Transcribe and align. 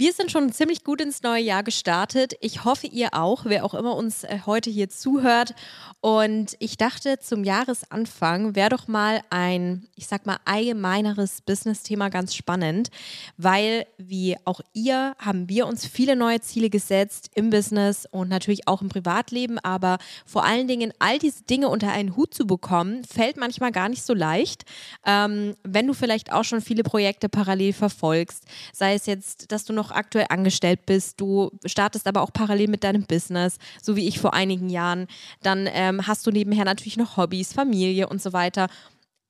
Wir 0.00 0.12
sind 0.12 0.30
schon 0.30 0.52
ziemlich 0.52 0.84
gut 0.84 1.00
ins 1.00 1.24
neue 1.24 1.42
Jahr 1.42 1.64
gestartet. 1.64 2.34
Ich 2.40 2.64
hoffe, 2.64 2.86
ihr 2.86 3.14
auch, 3.14 3.46
wer 3.46 3.64
auch 3.64 3.74
immer 3.74 3.96
uns 3.96 4.22
äh, 4.22 4.38
heute 4.46 4.70
hier 4.70 4.88
zuhört. 4.88 5.56
Und 6.00 6.54
ich 6.60 6.76
dachte, 6.76 7.18
zum 7.18 7.42
Jahresanfang 7.42 8.54
wäre 8.54 8.68
doch 8.68 8.86
mal 8.86 9.20
ein, 9.30 9.88
ich 9.96 10.06
sag 10.06 10.24
mal, 10.24 10.38
allgemeineres 10.44 11.40
Business-Thema 11.40 12.10
ganz 12.10 12.36
spannend, 12.36 12.92
weil 13.38 13.86
wie 13.96 14.36
auch 14.44 14.60
ihr 14.72 15.16
haben 15.18 15.48
wir 15.48 15.66
uns 15.66 15.84
viele 15.84 16.14
neue 16.14 16.40
Ziele 16.40 16.70
gesetzt 16.70 17.32
im 17.34 17.50
Business 17.50 18.06
und 18.08 18.28
natürlich 18.28 18.68
auch 18.68 18.82
im 18.82 18.88
Privatleben. 18.90 19.58
Aber 19.58 19.98
vor 20.24 20.44
allen 20.44 20.68
Dingen 20.68 20.92
all 21.00 21.18
diese 21.18 21.42
Dinge 21.42 21.68
unter 21.68 21.90
einen 21.90 22.14
Hut 22.14 22.32
zu 22.32 22.46
bekommen, 22.46 23.02
fällt 23.02 23.36
manchmal 23.36 23.72
gar 23.72 23.88
nicht 23.88 24.04
so 24.04 24.14
leicht. 24.14 24.64
Ähm, 25.04 25.56
wenn 25.64 25.88
du 25.88 25.92
vielleicht 25.92 26.32
auch 26.32 26.44
schon 26.44 26.60
viele 26.60 26.84
Projekte 26.84 27.28
parallel 27.28 27.72
verfolgst, 27.72 28.44
sei 28.72 28.94
es 28.94 29.06
jetzt, 29.06 29.50
dass 29.50 29.64
du 29.64 29.72
noch 29.72 29.87
aktuell 29.90 30.26
angestellt 30.28 30.86
bist, 30.86 31.20
du 31.20 31.50
startest 31.64 32.06
aber 32.06 32.22
auch 32.22 32.32
parallel 32.32 32.68
mit 32.68 32.84
deinem 32.84 33.04
Business, 33.04 33.58
so 33.82 33.96
wie 33.96 34.08
ich 34.08 34.18
vor 34.18 34.34
einigen 34.34 34.68
Jahren, 34.68 35.06
dann 35.42 35.68
ähm, 35.72 36.06
hast 36.06 36.26
du 36.26 36.30
nebenher 36.30 36.64
natürlich 36.64 36.96
noch 36.96 37.16
Hobbys, 37.16 37.52
Familie 37.52 38.08
und 38.08 38.22
so 38.22 38.32
weiter. 38.32 38.68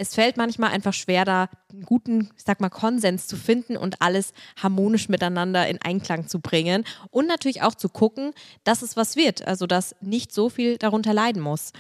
Es 0.01 0.15
fällt 0.15 0.37
manchmal 0.37 0.71
einfach 0.71 0.93
schwer, 0.93 1.25
da 1.25 1.49
einen 1.73 1.83
guten, 1.83 2.31
ich 2.37 2.45
sag 2.45 2.61
mal, 2.61 2.69
Konsens 2.69 3.27
zu 3.27 3.37
finden 3.37 3.77
und 3.77 4.01
alles 4.01 4.33
harmonisch 4.57 5.09
miteinander 5.09 5.67
in 5.67 5.83
Einklang 5.83 6.29
zu 6.29 6.41
bringen. 6.41 6.85
Und 7.11 7.27
natürlich 7.27 7.63
auch 7.63 7.75
zu 7.75 7.89
gucken, 7.89 8.33
dass 8.63 8.83
es 8.83 8.97
was 8.97 9.17
wird, 9.17 9.47
also 9.47 9.67
dass 9.67 9.97
nicht 10.01 10.33
so 10.33 10.51
viel 10.51 10.79
darunter 10.79 11.13
leiden 11.13 11.43
muss. 11.43 11.73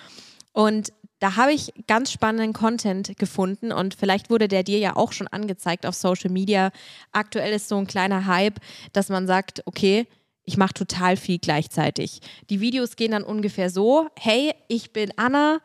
Und 0.53 0.93
da 1.19 1.37
habe 1.37 1.53
ich 1.53 1.73
ganz 1.87 2.13
spannenden 2.13 2.53
Content 2.53 3.17
gefunden 3.19 3.73
und 3.73 3.95
vielleicht 3.95 4.31
wurde 4.31 4.49
der 4.49 4.63
dir 4.63 4.79
ja 4.79 4.97
auch 4.97 5.13
schon 5.13 5.29
angezeigt 5.29 5.87
auf 5.87 5.95
Social 5.95 6.31
Media. 6.31 6.71
Aktuell 7.13 7.53
ist 7.53 7.69
so 7.69 7.77
ein 7.77 7.87
kleiner 7.87 8.27
Hype, 8.27 8.61
dass 8.93 9.09
man 9.09 9.27
sagt, 9.27 9.63
okay, 9.67 10.07
ich 10.45 10.57
mache 10.57 10.75
total 10.75 11.17
viel 11.17 11.39
gleichzeitig. 11.39 12.21
Die 12.49 12.61
Videos 12.61 12.97
gehen 12.97 13.11
dann 13.11 13.23
ungefähr 13.23 13.69
so, 13.69 14.09
hey, 14.19 14.55
ich 14.69 14.93
bin 14.93 15.13
Anna, 15.17 15.61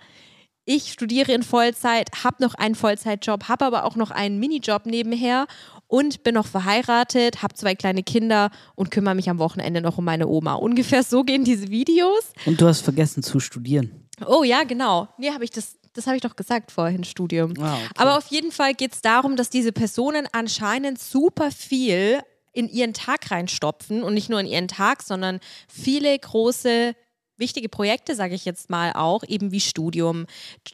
ich 0.65 0.91
studiere 0.91 1.33
in 1.33 1.43
Vollzeit, 1.43 2.09
habe 2.23 2.41
noch 2.41 2.55
einen 2.55 2.75
Vollzeitjob, 2.75 3.49
habe 3.49 3.65
aber 3.65 3.85
auch 3.85 3.95
noch 3.95 4.11
einen 4.11 4.39
Minijob 4.39 4.85
nebenher 4.85 5.45
und 5.87 6.23
bin 6.23 6.35
noch 6.35 6.47
verheiratet, 6.47 7.43
habe 7.43 7.53
zwei 7.53 7.75
kleine 7.75 8.01
Kinder 8.01 8.49
und 8.75 8.89
kümmere 8.89 9.15
mich 9.15 9.29
am 9.29 9.39
Wochenende 9.39 9.81
noch 9.81 9.97
um 9.97 10.05
meine 10.05 10.27
Oma. 10.27 10.55
Ungefähr 10.55 11.03
so 11.03 11.23
gehen 11.23 11.43
diese 11.43 11.69
Videos. 11.69 12.33
Und 12.45 12.61
du 12.61 12.67
hast 12.67 12.81
vergessen 12.81 13.23
zu 13.23 13.39
studieren. 13.39 14.07
Oh 14.25 14.43
ja, 14.43 14.63
genau. 14.63 15.07
Nee, 15.17 15.31
habe 15.31 15.43
ich 15.43 15.51
das. 15.51 15.77
Das 15.95 16.07
habe 16.07 16.15
ich 16.15 16.23
doch 16.23 16.35
gesagt 16.35 16.71
vorhin, 16.71 17.03
Studium. 17.03 17.53
Ah, 17.59 17.75
okay. 17.75 17.87
Aber 17.97 18.17
auf 18.17 18.25
jeden 18.29 18.51
Fall 18.51 18.73
geht 18.73 18.93
es 18.93 19.01
darum, 19.03 19.35
dass 19.35 19.51
diese 19.51 19.71
Personen 19.71 20.27
anscheinend 20.31 20.99
super 20.99 21.51
viel 21.51 22.19
in 22.51 22.67
ihren 22.67 22.95
Tag 22.95 23.29
reinstopfen 23.29 24.01
und 24.01 24.15
nicht 24.15 24.27
nur 24.27 24.39
in 24.39 24.47
ihren 24.47 24.67
Tag, 24.67 25.03
sondern 25.03 25.39
viele 25.67 26.17
große 26.17 26.95
wichtige 27.37 27.69
Projekte, 27.69 28.15
sage 28.15 28.35
ich 28.35 28.45
jetzt 28.45 28.69
mal 28.69 28.93
auch, 28.93 29.23
eben 29.27 29.51
wie 29.51 29.59
Studium, 29.59 30.27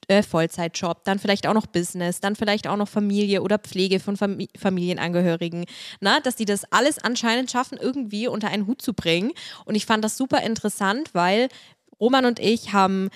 äh, 0.07 0.21
Vollzeitjob, 0.23 1.03
dann 1.05 1.19
vielleicht 1.19 1.47
auch 1.47 1.53
noch 1.53 1.65
Business, 1.65 2.19
dann 2.19 2.35
vielleicht 2.35 2.67
auch 2.67 2.75
noch 2.75 2.87
Familie 2.87 3.41
oder 3.41 3.57
Pflege 3.57 3.99
von 3.99 4.17
Fam 4.17 4.37
Familienangehörigen, 4.57 5.65
na, 6.01 6.19
dass 6.19 6.35
die 6.35 6.45
das 6.45 6.71
alles 6.71 6.99
anscheinend 6.99 7.49
schaffen, 7.49 7.77
irgendwie 7.77 8.27
unter 8.27 8.49
einen 8.49 8.67
Hut 8.67 8.81
zu 8.81 8.93
bringen. 8.93 9.31
Und 9.65 9.75
ich 9.75 9.85
fand 9.85 10.03
das 10.03 10.17
super 10.17 10.41
interessant, 10.41 11.09
weil 11.13 11.49
Roman 11.99 12.25
und 12.25 12.39
ich 12.39 12.73
haben 12.73 13.09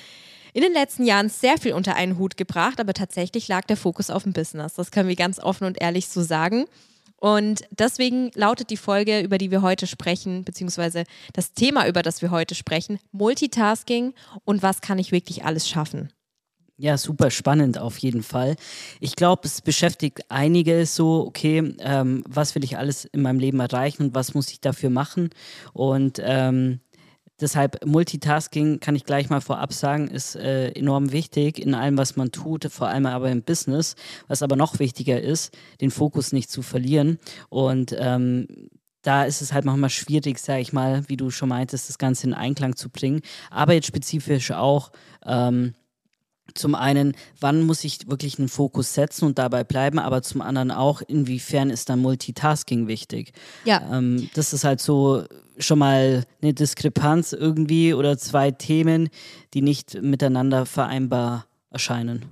in 0.54 0.62
den 0.62 0.74
letzten 0.74 1.06
Jahren 1.06 1.30
sehr 1.30 1.58
viel 1.58 1.74
unter 1.74 1.96
einen 1.96 2.18
Hut 2.18 2.38
gebracht, 2.38 2.80
aber 2.80 2.94
tatsächlich 2.94 3.48
lag 3.48 3.66
der 3.66 3.78
Fokus 3.78 4.10
auf 4.10 4.24
dem 4.24 4.34
Business. 4.34 4.76
Das 4.76 4.92
können 4.92 5.10
wir 5.10 5.16
ganz 5.16 5.40
offen 5.40 5.66
und 5.66 5.82
ehrlich 5.82 6.08
so 6.08 6.22
sagen. 6.22 6.66
Und 7.18 7.62
deswegen 7.72 8.32
lautet 8.36 8.70
die 8.70 8.78
Folge, 8.78 9.22
über 9.22 9.38
die 9.38 9.50
wir 9.50 9.62
heute 9.62 9.88
sprechen, 9.88 10.44
beziehungsweise 10.44 11.06
das 11.32 11.54
Thema, 11.54 11.88
über 11.88 12.02
das 12.02 12.22
wir 12.22 12.32
heute 12.32 12.54
sprechen, 12.54 13.00
Multitasking 13.14 14.14
und 14.44 14.62
was 14.62 14.82
kann 14.82 15.00
ich 15.00 15.14
wirklich 15.14 15.46
alles 15.46 15.68
schaffen. 15.68 16.12
Ja, 16.76 16.98
super 16.98 17.32
spannend 17.32 17.78
auf 17.78 17.98
jeden 18.00 18.24
Fall. 18.24 18.58
Ich 19.00 19.16
glaube, 19.16 19.44
es 19.46 19.62
beschäftigt 19.62 20.26
einige 20.30 20.86
so, 20.86 21.26
okay, 21.26 21.76
ähm, 21.80 22.24
was 22.28 22.56
will 22.56 22.64
ich 22.64 22.78
alles 22.78 23.06
in 23.06 23.22
meinem 23.22 23.40
Leben 23.40 23.60
erreichen 23.60 24.04
und 24.04 24.16
was 24.16 24.34
muss 24.34 24.52
ich 24.52 24.60
dafür 24.60 24.90
machen? 24.90 25.30
Und 25.72 26.20
ähm, 26.22 26.82
Deshalb 27.42 27.86
Multitasking 27.86 28.80
kann 28.80 28.96
ich 28.96 29.06
gleich 29.06 29.30
mal 29.30 29.42
vorab 29.42 29.74
sagen, 29.74 30.08
ist 30.08 30.36
äh, 30.36 30.70
enorm 30.70 31.12
wichtig 31.12 31.60
in 31.60 31.74
allem, 31.74 31.98
was 31.98 32.16
man 32.16 32.32
tut, 32.32 32.66
vor 32.66 32.88
allem 32.88 33.06
aber 33.06 33.32
im 33.32 33.42
Business. 33.42 33.96
Was 34.28 34.44
aber 34.44 34.56
noch 34.56 34.80
wichtiger 34.80 35.20
ist, 35.20 35.56
den 35.82 35.92
Fokus 35.92 36.32
nicht 36.32 36.52
zu 36.52 36.62
verlieren. 36.62 37.20
Und 37.50 37.96
ähm, 37.98 38.48
da 39.02 39.26
ist 39.26 39.42
es 39.42 39.52
halt 39.52 39.66
manchmal 39.66 39.90
schwierig, 39.90 40.40
sage 40.40 40.62
ich 40.62 40.74
mal, 40.74 41.04
wie 41.08 41.18
du 41.18 41.30
schon 41.30 41.50
meintest, 41.50 41.90
das 41.90 41.98
Ganze 41.98 42.28
in 42.28 42.34
Einklang 42.34 42.76
zu 42.76 42.90
bringen. 42.90 43.22
Aber 43.50 43.74
jetzt 43.74 43.88
spezifisch 43.88 44.52
auch 44.52 44.92
ähm, 45.26 45.74
zum 46.54 46.76
einen, 46.76 47.16
wann 47.40 47.64
muss 47.64 47.84
ich 47.84 48.08
wirklich 48.08 48.38
einen 48.38 48.50
Fokus 48.50 48.94
setzen 48.94 49.26
und 49.26 49.40
dabei 49.40 49.64
bleiben, 49.64 49.98
aber 49.98 50.22
zum 50.22 50.42
anderen 50.42 50.72
auch, 50.72 51.02
inwiefern 51.02 51.70
ist 51.70 51.90
dann 51.90 52.00
Multitasking 52.00 52.88
wichtig. 52.88 53.34
Ja. 53.66 53.82
Ähm, 53.92 54.30
das 54.34 54.54
ist 54.54 54.64
halt 54.64 54.82
so 54.82 55.24
schon 55.58 55.80
mal 55.80 56.24
eine 56.42 56.54
Diskrepanz 56.54 57.34
irgendwie 57.34 57.94
oder 57.94 58.18
zwei 58.18 58.52
Themen, 58.52 59.10
die 59.54 59.62
nicht 59.62 60.02
miteinander 60.02 60.66
vereinbar 60.66 61.46
erscheinen. 61.70 62.26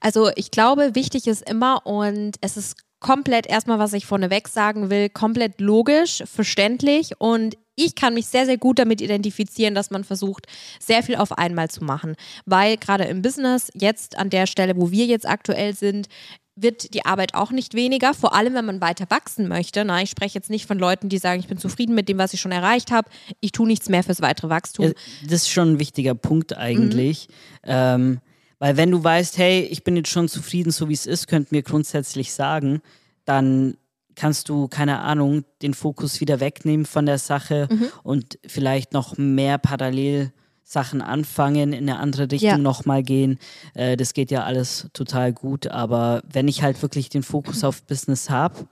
Also 0.00 0.30
ich 0.36 0.50
glaube, 0.50 0.94
wichtig 0.94 1.26
ist 1.26 1.48
immer 1.48 1.86
und 1.86 2.36
es 2.40 2.56
ist 2.56 2.76
komplett 3.00 3.46
erstmal, 3.46 3.78
was 3.78 3.92
ich 3.92 4.06
vorneweg 4.06 4.48
sagen 4.48 4.90
will, 4.90 5.08
komplett 5.08 5.60
logisch, 5.60 6.22
verständlich 6.26 7.20
und 7.20 7.56
ich 7.76 7.94
kann 7.94 8.14
mich 8.14 8.26
sehr, 8.26 8.46
sehr 8.46 8.58
gut 8.58 8.78
damit 8.78 9.00
identifizieren, 9.00 9.74
dass 9.74 9.90
man 9.90 10.04
versucht, 10.04 10.46
sehr 10.78 11.02
viel 11.02 11.16
auf 11.16 11.36
einmal 11.36 11.70
zu 11.70 11.84
machen. 11.84 12.14
Weil 12.46 12.76
gerade 12.76 13.04
im 13.04 13.22
Business, 13.22 13.70
jetzt 13.74 14.18
an 14.18 14.30
der 14.30 14.46
Stelle, 14.46 14.76
wo 14.76 14.90
wir 14.90 15.06
jetzt 15.06 15.26
aktuell 15.28 15.74
sind, 15.74 16.08
wird 16.56 16.94
die 16.94 17.04
Arbeit 17.04 17.34
auch 17.34 17.50
nicht 17.50 17.74
weniger, 17.74 18.14
vor 18.14 18.34
allem 18.34 18.54
wenn 18.54 18.64
man 18.64 18.80
weiter 18.80 19.06
wachsen 19.08 19.48
möchte. 19.48 19.84
Na, 19.84 20.02
ich 20.02 20.10
spreche 20.10 20.36
jetzt 20.36 20.50
nicht 20.50 20.66
von 20.66 20.78
Leuten, 20.78 21.08
die 21.08 21.18
sagen, 21.18 21.40
ich 21.40 21.48
bin 21.48 21.58
zufrieden 21.58 21.94
mit 21.94 22.08
dem, 22.08 22.18
was 22.18 22.32
ich 22.32 22.40
schon 22.40 22.52
erreicht 22.52 22.92
habe, 22.92 23.10
ich 23.40 23.52
tue 23.52 23.66
nichts 23.66 23.88
mehr 23.88 24.04
fürs 24.04 24.20
weitere 24.20 24.48
Wachstum. 24.48 24.86
Ja, 24.86 24.92
das 25.24 25.42
ist 25.42 25.50
schon 25.50 25.72
ein 25.72 25.78
wichtiger 25.80 26.14
Punkt 26.14 26.56
eigentlich. 26.56 27.28
Mhm. 27.64 27.70
Ähm, 27.70 28.20
weil 28.60 28.76
wenn 28.76 28.90
du 28.92 29.02
weißt, 29.02 29.36
hey, 29.36 29.62
ich 29.62 29.82
bin 29.82 29.96
jetzt 29.96 30.10
schon 30.10 30.28
zufrieden, 30.28 30.70
so 30.70 30.88
wie 30.88 30.94
es 30.94 31.06
ist, 31.06 31.26
könnten 31.26 31.50
wir 31.50 31.62
grundsätzlich 31.62 32.32
sagen, 32.32 32.80
dann 33.24 33.76
kannst 34.14 34.48
du, 34.48 34.68
keine 34.68 35.00
Ahnung, 35.00 35.44
den 35.62 35.74
Fokus 35.74 36.20
wieder 36.20 36.40
wegnehmen 36.40 36.86
von 36.86 37.06
der 37.06 37.18
Sache 37.18 37.68
mhm. 37.70 37.88
und 38.02 38.38
vielleicht 38.46 38.92
noch 38.92 39.16
mehr 39.16 39.58
parallel 39.58 40.32
Sachen 40.62 41.02
anfangen, 41.02 41.72
in 41.72 41.88
eine 41.88 41.98
andere 41.98 42.30
Richtung 42.30 42.48
ja. 42.48 42.58
nochmal 42.58 43.02
gehen. 43.02 43.38
Äh, 43.74 43.96
das 43.96 44.14
geht 44.14 44.30
ja 44.30 44.44
alles 44.44 44.88
total 44.94 45.32
gut. 45.32 45.66
Aber 45.66 46.22
wenn 46.30 46.48
ich 46.48 46.62
halt 46.62 46.80
wirklich 46.82 47.10
den 47.10 47.22
Fokus 47.22 47.64
auf 47.64 47.82
Business 47.82 48.30
habe, 48.30 48.66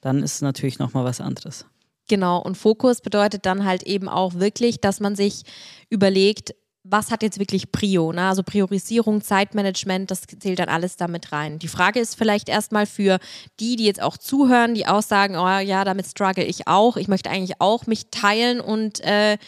dann 0.00 0.22
ist 0.22 0.36
es 0.36 0.42
natürlich 0.42 0.78
nochmal 0.78 1.04
was 1.04 1.20
anderes. 1.20 1.66
Genau, 2.08 2.38
und 2.38 2.56
Fokus 2.56 3.00
bedeutet 3.00 3.46
dann 3.46 3.64
halt 3.64 3.82
eben 3.84 4.08
auch 4.08 4.34
wirklich, 4.34 4.80
dass 4.80 5.00
man 5.00 5.16
sich 5.16 5.44
überlegt, 5.88 6.54
was 6.86 7.10
hat 7.10 7.22
jetzt 7.22 7.38
wirklich 7.38 7.72
Prio? 7.72 8.12
Ne? 8.12 8.28
Also 8.28 8.42
Priorisierung, 8.42 9.22
Zeitmanagement, 9.22 10.10
das 10.10 10.22
zählt 10.38 10.58
dann 10.58 10.68
alles 10.68 10.96
damit 10.96 11.32
rein. 11.32 11.58
Die 11.58 11.68
Frage 11.68 11.98
ist 11.98 12.14
vielleicht 12.14 12.50
erstmal 12.50 12.84
für 12.84 13.18
die, 13.58 13.76
die 13.76 13.86
jetzt 13.86 14.02
auch 14.02 14.18
zuhören, 14.18 14.74
die 14.74 14.86
auch 14.86 15.00
sagen, 15.00 15.36
oh 15.36 15.58
ja, 15.58 15.84
damit 15.84 16.06
struggle 16.06 16.44
ich 16.44 16.68
auch. 16.68 16.98
Ich 16.98 17.08
möchte 17.08 17.30
eigentlich 17.30 17.58
auch 17.58 17.86
mich 17.86 18.10
teilen 18.10 18.60
und 18.60 19.00
äh, 19.00 19.38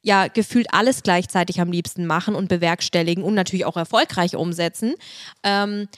ja, 0.00 0.28
gefühlt 0.28 0.72
alles 0.72 1.02
gleichzeitig 1.02 1.60
am 1.60 1.70
liebsten 1.70 2.06
machen 2.06 2.34
und 2.34 2.48
bewerkstelligen 2.48 3.22
und 3.22 3.34
natürlich 3.34 3.66
auch 3.66 3.76
erfolgreich 3.76 4.34
umsetzen. 4.34 4.94
Ähm, 5.42 5.88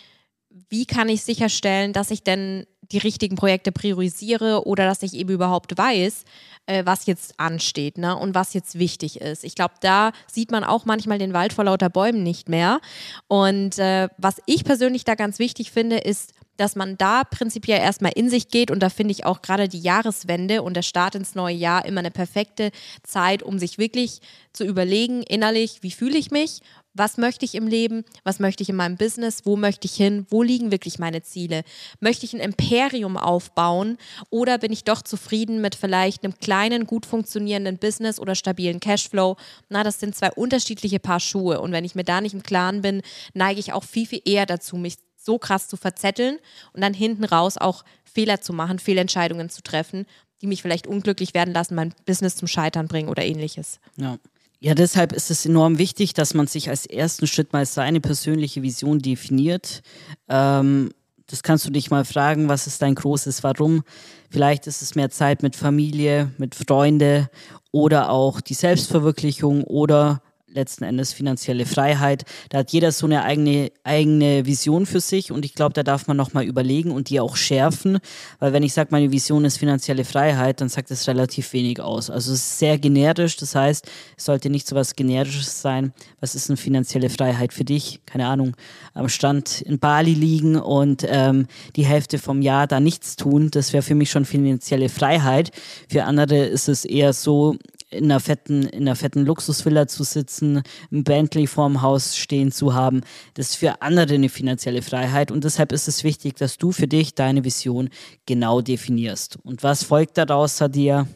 wie 0.68 0.86
kann 0.86 1.08
ich 1.08 1.22
sicherstellen, 1.22 1.92
dass 1.92 2.10
ich 2.10 2.24
denn 2.24 2.66
die 2.92 2.98
richtigen 2.98 3.36
Projekte 3.36 3.72
priorisiere 3.72 4.66
oder 4.66 4.84
dass 4.86 5.02
ich 5.02 5.14
eben 5.14 5.30
überhaupt 5.30 5.76
weiß, 5.76 6.24
äh, 6.66 6.84
was 6.84 7.06
jetzt 7.06 7.34
ansteht 7.38 7.98
ne? 7.98 8.16
und 8.16 8.34
was 8.34 8.54
jetzt 8.54 8.78
wichtig 8.78 9.20
ist. 9.20 9.44
Ich 9.44 9.54
glaube, 9.54 9.74
da 9.80 10.12
sieht 10.26 10.50
man 10.50 10.64
auch 10.64 10.84
manchmal 10.84 11.18
den 11.18 11.32
Wald 11.32 11.52
vor 11.52 11.64
lauter 11.64 11.90
Bäumen 11.90 12.22
nicht 12.22 12.48
mehr. 12.48 12.80
Und 13.28 13.78
äh, 13.78 14.08
was 14.18 14.40
ich 14.46 14.64
persönlich 14.64 15.04
da 15.04 15.14
ganz 15.14 15.38
wichtig 15.38 15.70
finde, 15.70 15.98
ist, 15.98 16.32
dass 16.60 16.76
man 16.76 16.98
da 16.98 17.24
prinzipiell 17.24 17.80
erstmal 17.80 18.12
in 18.14 18.28
sich 18.28 18.48
geht 18.48 18.70
und 18.70 18.80
da 18.80 18.90
finde 18.90 19.12
ich 19.12 19.24
auch 19.24 19.40
gerade 19.40 19.66
die 19.66 19.80
Jahreswende 19.80 20.62
und 20.62 20.74
der 20.74 20.82
Start 20.82 21.14
ins 21.14 21.34
neue 21.34 21.54
Jahr 21.54 21.86
immer 21.86 22.00
eine 22.00 22.10
perfekte 22.10 22.70
Zeit, 23.02 23.42
um 23.42 23.58
sich 23.58 23.78
wirklich 23.78 24.20
zu 24.52 24.64
überlegen, 24.64 25.22
innerlich, 25.22 25.78
wie 25.80 25.90
fühle 25.90 26.18
ich 26.18 26.30
mich 26.30 26.60
was 26.94 27.16
möchte 27.18 27.44
ich 27.44 27.54
im 27.54 27.66
Leben? 27.66 28.04
Was 28.24 28.40
möchte 28.40 28.62
ich 28.62 28.68
in 28.68 28.76
meinem 28.76 28.96
Business? 28.96 29.42
Wo 29.44 29.56
möchte 29.56 29.86
ich 29.86 29.94
hin? 29.94 30.26
Wo 30.28 30.42
liegen 30.42 30.72
wirklich 30.72 30.98
meine 30.98 31.22
Ziele? 31.22 31.62
Möchte 32.00 32.26
ich 32.26 32.34
ein 32.34 32.40
Imperium 32.40 33.16
aufbauen 33.16 33.96
oder 34.28 34.58
bin 34.58 34.72
ich 34.72 34.84
doch 34.84 35.02
zufrieden 35.02 35.60
mit 35.60 35.74
vielleicht 35.74 36.24
einem 36.24 36.38
kleinen, 36.38 36.86
gut 36.86 37.06
funktionierenden 37.06 37.78
Business 37.78 38.18
oder 38.18 38.34
stabilen 38.34 38.80
Cashflow? 38.80 39.36
Na, 39.68 39.84
das 39.84 40.00
sind 40.00 40.16
zwei 40.16 40.32
unterschiedliche 40.32 40.98
Paar 40.98 41.20
Schuhe 41.20 41.60
und 41.60 41.72
wenn 41.72 41.84
ich 41.84 41.94
mir 41.94 42.04
da 42.04 42.20
nicht 42.20 42.34
im 42.34 42.42
Klaren 42.42 42.82
bin, 42.82 43.02
neige 43.34 43.60
ich 43.60 43.72
auch 43.72 43.84
viel, 43.84 44.06
viel 44.06 44.22
eher 44.24 44.46
dazu, 44.46 44.76
mich 44.76 44.96
so 45.16 45.38
krass 45.38 45.68
zu 45.68 45.76
verzetteln 45.76 46.38
und 46.72 46.80
dann 46.80 46.94
hinten 46.94 47.24
raus 47.24 47.56
auch 47.56 47.84
Fehler 48.04 48.40
zu 48.40 48.52
machen, 48.52 48.78
Fehlentscheidungen 48.78 49.50
zu 49.50 49.62
treffen, 49.62 50.06
die 50.42 50.46
mich 50.46 50.62
vielleicht 50.62 50.86
unglücklich 50.86 51.34
werden 51.34 51.52
lassen, 51.52 51.74
mein 51.74 51.94
Business 52.06 52.36
zum 52.36 52.48
Scheitern 52.48 52.88
bringen 52.88 53.08
oder 53.08 53.24
ähnliches. 53.24 53.78
Ja. 53.96 54.18
Ja, 54.62 54.74
deshalb 54.74 55.14
ist 55.14 55.30
es 55.30 55.46
enorm 55.46 55.78
wichtig, 55.78 56.12
dass 56.12 56.34
man 56.34 56.46
sich 56.46 56.68
als 56.68 56.84
ersten 56.84 57.26
Schritt 57.26 57.54
mal 57.54 57.64
seine 57.64 58.00
persönliche 58.00 58.62
Vision 58.62 58.98
definiert. 58.98 59.82
Ähm, 60.28 60.90
das 61.26 61.42
kannst 61.42 61.66
du 61.66 61.70
dich 61.70 61.90
mal 61.90 62.04
fragen, 62.04 62.48
was 62.50 62.66
ist 62.66 62.82
dein 62.82 62.94
großes 62.94 63.42
Warum? 63.42 63.84
Vielleicht 64.28 64.66
ist 64.66 64.82
es 64.82 64.94
mehr 64.94 65.08
Zeit 65.08 65.42
mit 65.42 65.56
Familie, 65.56 66.30
mit 66.36 66.54
Freunde 66.54 67.30
oder 67.72 68.10
auch 68.10 68.42
die 68.42 68.54
Selbstverwirklichung 68.54 69.64
oder 69.64 70.20
letzten 70.52 70.84
Endes 70.84 71.12
finanzielle 71.12 71.66
Freiheit. 71.66 72.24
Da 72.48 72.58
hat 72.58 72.72
jeder 72.72 72.92
so 72.92 73.06
eine 73.06 73.22
eigene, 73.24 73.70
eigene 73.84 74.46
Vision 74.46 74.86
für 74.86 75.00
sich 75.00 75.32
und 75.32 75.44
ich 75.44 75.54
glaube, 75.54 75.72
da 75.72 75.82
darf 75.82 76.06
man 76.06 76.16
nochmal 76.16 76.44
überlegen 76.44 76.90
und 76.90 77.10
die 77.10 77.20
auch 77.20 77.36
schärfen, 77.36 77.98
weil 78.38 78.52
wenn 78.52 78.62
ich 78.62 78.72
sage, 78.72 78.88
meine 78.92 79.12
Vision 79.12 79.44
ist 79.44 79.58
finanzielle 79.58 80.04
Freiheit, 80.04 80.60
dann 80.60 80.68
sagt 80.68 80.90
das 80.90 81.06
relativ 81.08 81.52
wenig 81.52 81.80
aus. 81.80 82.10
Also 82.10 82.32
es 82.32 82.40
ist 82.40 82.58
sehr 82.58 82.78
generisch, 82.78 83.36
das 83.36 83.54
heißt, 83.54 83.86
es 84.16 84.24
sollte 84.24 84.50
nicht 84.50 84.66
so 84.66 84.76
was 84.76 84.96
Generisches 84.96 85.62
sein. 85.62 85.92
Was 86.20 86.34
ist 86.34 86.50
eine 86.50 86.56
finanzielle 86.56 87.10
Freiheit 87.10 87.52
für 87.52 87.64
dich? 87.64 88.00
Keine 88.06 88.26
Ahnung, 88.26 88.56
am 88.94 89.08
Stand 89.08 89.60
in 89.62 89.78
Bali 89.78 90.14
liegen 90.14 90.56
und 90.56 91.06
ähm, 91.08 91.46
die 91.76 91.84
Hälfte 91.84 92.18
vom 92.18 92.42
Jahr 92.42 92.66
da 92.66 92.80
nichts 92.80 93.16
tun, 93.16 93.50
das 93.50 93.72
wäre 93.72 93.82
für 93.82 93.94
mich 93.94 94.10
schon 94.10 94.24
finanzielle 94.24 94.88
Freiheit. 94.88 95.50
Für 95.88 96.04
andere 96.04 96.44
ist 96.44 96.68
es 96.68 96.84
eher 96.84 97.12
so, 97.12 97.56
in 97.90 98.04
einer 98.04 98.20
fetten, 98.20 98.62
in 98.62 98.82
einer 98.82 98.96
fetten 98.96 99.24
Luxusvilla 99.24 99.86
zu 99.86 100.04
sitzen, 100.04 100.62
ein 100.90 101.04
Bentley 101.04 101.46
vorm 101.46 101.82
Haus 101.82 102.16
stehen 102.16 102.52
zu 102.52 102.74
haben. 102.74 103.02
Das 103.34 103.50
ist 103.50 103.56
für 103.56 103.82
andere 103.82 104.14
eine 104.14 104.28
finanzielle 104.28 104.82
Freiheit 104.82 105.30
und 105.30 105.44
deshalb 105.44 105.72
ist 105.72 105.88
es 105.88 106.04
wichtig, 106.04 106.36
dass 106.36 106.56
du 106.56 106.72
für 106.72 106.88
dich 106.88 107.14
deine 107.14 107.44
Vision 107.44 107.90
genau 108.26 108.60
definierst. 108.60 109.38
Und 109.42 109.62
was 109.62 109.82
folgt 109.82 110.18
daraus, 110.18 110.56
Sadia? 110.56 111.06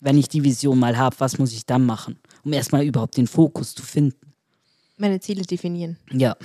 Wenn 0.00 0.18
ich 0.18 0.28
die 0.28 0.42
Vision 0.42 0.78
mal 0.78 0.96
habe, 0.96 1.16
was 1.18 1.38
muss 1.38 1.52
ich 1.52 1.64
dann 1.64 1.86
machen, 1.86 2.18
um 2.44 2.52
erstmal 2.52 2.84
überhaupt 2.84 3.16
den 3.16 3.28
Fokus 3.28 3.74
zu 3.74 3.82
finden? 3.82 4.32
Meine 4.96 5.20
Ziele 5.20 5.42
definieren. 5.42 5.96
Ja. 6.10 6.36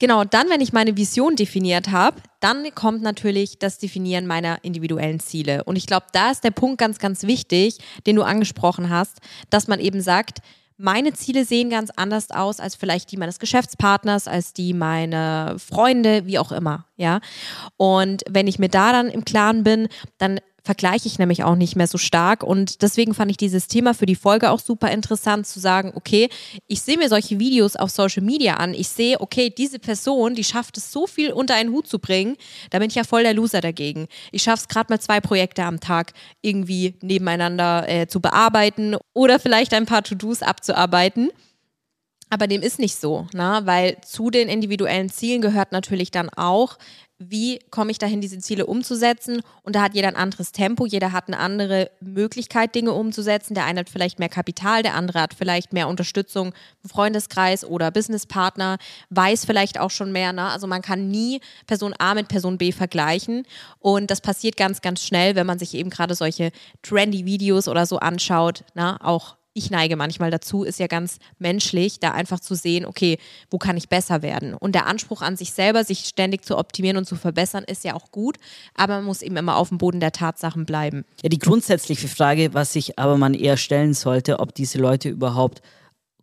Genau, 0.00 0.22
dann, 0.22 0.48
wenn 0.48 0.60
ich 0.60 0.72
meine 0.72 0.96
Vision 0.96 1.34
definiert 1.34 1.90
habe, 1.90 2.22
dann 2.38 2.72
kommt 2.74 3.02
natürlich 3.02 3.58
das 3.58 3.78
Definieren 3.78 4.28
meiner 4.28 4.62
individuellen 4.62 5.18
Ziele. 5.18 5.64
Und 5.64 5.74
ich 5.74 5.86
glaube, 5.86 6.06
da 6.12 6.30
ist 6.30 6.44
der 6.44 6.52
Punkt 6.52 6.78
ganz, 6.78 6.98
ganz 6.98 7.24
wichtig, 7.24 7.78
den 8.06 8.14
du 8.14 8.22
angesprochen 8.22 8.90
hast, 8.90 9.18
dass 9.50 9.66
man 9.66 9.80
eben 9.80 10.00
sagt, 10.00 10.38
meine 10.80 11.12
Ziele 11.12 11.44
sehen 11.44 11.70
ganz 11.70 11.90
anders 11.96 12.30
aus 12.30 12.60
als 12.60 12.76
vielleicht 12.76 13.10
die 13.10 13.16
meines 13.16 13.40
Geschäftspartners, 13.40 14.28
als 14.28 14.52
die 14.52 14.72
meiner 14.72 15.56
Freunde, 15.58 16.24
wie 16.26 16.38
auch 16.38 16.52
immer, 16.52 16.86
ja. 16.96 17.20
Und 17.76 18.22
wenn 18.30 18.46
ich 18.46 18.60
mir 18.60 18.68
da 18.68 18.92
dann 18.92 19.08
im 19.08 19.24
Klaren 19.24 19.64
bin, 19.64 19.88
dann 20.18 20.38
vergleiche 20.68 21.08
ich 21.08 21.18
nämlich 21.18 21.44
auch 21.44 21.54
nicht 21.54 21.76
mehr 21.76 21.86
so 21.86 21.96
stark. 21.96 22.42
Und 22.42 22.82
deswegen 22.82 23.14
fand 23.14 23.30
ich 23.30 23.38
dieses 23.38 23.68
Thema 23.68 23.94
für 23.94 24.04
die 24.04 24.14
Folge 24.14 24.50
auch 24.50 24.60
super 24.60 24.90
interessant 24.90 25.46
zu 25.46 25.60
sagen, 25.60 25.92
okay, 25.94 26.28
ich 26.66 26.82
sehe 26.82 26.98
mir 26.98 27.08
solche 27.08 27.38
Videos 27.38 27.74
auf 27.74 27.88
Social 27.88 28.22
Media 28.22 28.56
an. 28.58 28.74
Ich 28.74 28.90
sehe, 28.90 29.18
okay, 29.18 29.48
diese 29.48 29.78
Person, 29.78 30.34
die 30.34 30.44
schafft 30.44 30.76
es 30.76 30.92
so 30.92 31.06
viel 31.06 31.32
unter 31.32 31.54
einen 31.54 31.70
Hut 31.70 31.88
zu 31.88 31.98
bringen, 31.98 32.36
da 32.68 32.80
bin 32.80 32.90
ich 32.90 32.96
ja 32.96 33.04
voll 33.04 33.22
der 33.22 33.32
Loser 33.32 33.62
dagegen. 33.62 34.08
Ich 34.30 34.42
schaffe 34.42 34.64
es 34.64 34.68
gerade 34.68 34.92
mal 34.92 35.00
zwei 35.00 35.22
Projekte 35.22 35.62
am 35.64 35.80
Tag 35.80 36.12
irgendwie 36.42 36.96
nebeneinander 37.00 37.88
äh, 37.88 38.06
zu 38.06 38.20
bearbeiten 38.20 38.94
oder 39.14 39.38
vielleicht 39.38 39.72
ein 39.72 39.86
paar 39.86 40.02
To-Dos 40.02 40.42
abzuarbeiten. 40.42 41.30
Aber 42.30 42.46
dem 42.46 42.62
ist 42.62 42.78
nicht 42.78 42.96
so, 42.96 43.26
ne? 43.32 43.60
weil 43.64 43.98
zu 44.02 44.30
den 44.30 44.48
individuellen 44.48 45.08
Zielen 45.08 45.40
gehört 45.40 45.72
natürlich 45.72 46.10
dann 46.10 46.28
auch, 46.30 46.76
wie 47.20 47.58
komme 47.70 47.90
ich 47.90 47.98
dahin, 47.98 48.20
diese 48.20 48.38
Ziele 48.38 48.66
umzusetzen? 48.66 49.40
Und 49.64 49.74
da 49.74 49.82
hat 49.82 49.94
jeder 49.94 50.06
ein 50.06 50.16
anderes 50.16 50.52
Tempo, 50.52 50.86
jeder 50.86 51.10
hat 51.10 51.26
eine 51.26 51.38
andere 51.38 51.90
Möglichkeit, 52.00 52.76
Dinge 52.76 52.92
umzusetzen. 52.92 53.54
Der 53.54 53.64
eine 53.64 53.80
hat 53.80 53.90
vielleicht 53.90 54.20
mehr 54.20 54.28
Kapital, 54.28 54.84
der 54.84 54.94
andere 54.94 55.20
hat 55.20 55.34
vielleicht 55.34 55.72
mehr 55.72 55.88
Unterstützung 55.88 56.54
im 56.84 56.90
Freundeskreis 56.90 57.64
oder 57.64 57.90
Businesspartner, 57.90 58.78
weiß 59.10 59.46
vielleicht 59.46 59.80
auch 59.80 59.90
schon 59.90 60.12
mehr. 60.12 60.32
Ne? 60.32 60.44
Also 60.44 60.68
man 60.68 60.80
kann 60.80 61.08
nie 61.08 61.40
Person 61.66 61.92
A 61.98 62.14
mit 62.14 62.28
Person 62.28 62.56
B 62.56 62.70
vergleichen. 62.70 63.44
Und 63.80 64.12
das 64.12 64.20
passiert 64.20 64.56
ganz, 64.56 64.80
ganz 64.80 65.02
schnell, 65.02 65.34
wenn 65.34 65.46
man 65.46 65.58
sich 65.58 65.74
eben 65.74 65.90
gerade 65.90 66.14
solche 66.14 66.52
trendy 66.82 67.26
Videos 67.26 67.66
oder 67.66 67.84
so 67.84 67.98
anschaut, 67.98 68.64
ne? 68.74 68.96
auch 69.04 69.37
ich 69.58 69.70
neige 69.70 69.96
manchmal 69.96 70.30
dazu, 70.30 70.64
ist 70.64 70.78
ja 70.78 70.86
ganz 70.86 71.18
menschlich, 71.38 72.00
da 72.00 72.12
einfach 72.12 72.40
zu 72.40 72.54
sehen, 72.54 72.86
okay, 72.86 73.18
wo 73.50 73.58
kann 73.58 73.76
ich 73.76 73.88
besser 73.88 74.22
werden? 74.22 74.54
Und 74.54 74.74
der 74.74 74.86
Anspruch 74.86 75.22
an 75.22 75.36
sich 75.36 75.52
selber, 75.52 75.84
sich 75.84 76.00
ständig 76.00 76.44
zu 76.44 76.56
optimieren 76.56 76.96
und 76.96 77.04
zu 77.04 77.16
verbessern, 77.16 77.64
ist 77.64 77.84
ja 77.84 77.94
auch 77.94 78.10
gut, 78.10 78.36
aber 78.74 78.96
man 78.96 79.04
muss 79.04 79.22
eben 79.22 79.36
immer 79.36 79.56
auf 79.56 79.68
dem 79.68 79.78
Boden 79.78 80.00
der 80.00 80.12
Tatsachen 80.12 80.64
bleiben. 80.64 81.04
Ja, 81.22 81.28
die 81.28 81.38
grundsätzliche 81.38 82.08
Frage, 82.08 82.54
was 82.54 82.72
sich 82.72 82.98
aber 82.98 83.18
man 83.18 83.34
eher 83.34 83.56
stellen 83.56 83.94
sollte, 83.94 84.40
ob 84.40 84.54
diese 84.54 84.78
Leute 84.78 85.08
überhaupt 85.08 85.62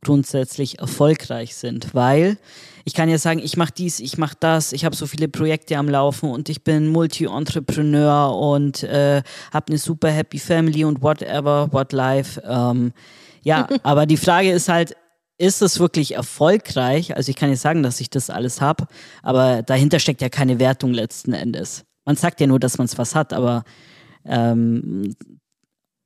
grundsätzlich 0.05 0.79
erfolgreich 0.79 1.55
sind, 1.55 1.93
weil 1.93 2.37
ich 2.85 2.93
kann 2.93 3.09
ja 3.09 3.17
sagen, 3.17 3.39
ich 3.39 3.57
mache 3.57 3.73
dies, 3.75 3.99
ich 3.99 4.19
mache 4.19 4.37
das, 4.39 4.71
ich 4.71 4.85
habe 4.85 4.95
so 4.95 5.07
viele 5.07 5.27
Projekte 5.27 5.77
am 5.77 5.89
Laufen 5.89 6.29
und 6.29 6.47
ich 6.47 6.63
bin 6.63 6.87
Multi-Entrepreneur 6.89 8.37
und 8.37 8.83
äh, 8.83 9.23
habe 9.51 9.65
eine 9.69 9.79
super 9.79 10.09
happy 10.09 10.37
Family 10.37 10.85
und 10.85 11.01
whatever, 11.01 11.67
what 11.71 11.91
life. 11.91 12.39
Ähm, 12.45 12.93
ja, 13.41 13.67
aber 13.83 14.05
die 14.05 14.17
Frage 14.17 14.51
ist 14.51 14.69
halt, 14.69 14.95
ist 15.39 15.63
es 15.63 15.79
wirklich 15.79 16.13
erfolgreich? 16.13 17.15
Also 17.15 17.31
ich 17.31 17.35
kann 17.35 17.49
ja 17.49 17.55
sagen, 17.55 17.81
dass 17.81 17.99
ich 17.99 18.11
das 18.11 18.29
alles 18.29 18.61
habe, 18.61 18.85
aber 19.23 19.63
dahinter 19.63 19.99
steckt 19.99 20.21
ja 20.21 20.29
keine 20.29 20.59
Wertung 20.59 20.93
letzten 20.93 21.33
Endes. 21.33 21.83
Man 22.05 22.15
sagt 22.15 22.39
ja 22.39 22.45
nur, 22.45 22.59
dass 22.59 22.77
man 22.77 22.85
es 22.85 22.97
was 22.99 23.15
hat, 23.15 23.33
aber 23.33 23.63
ähm, 24.25 25.15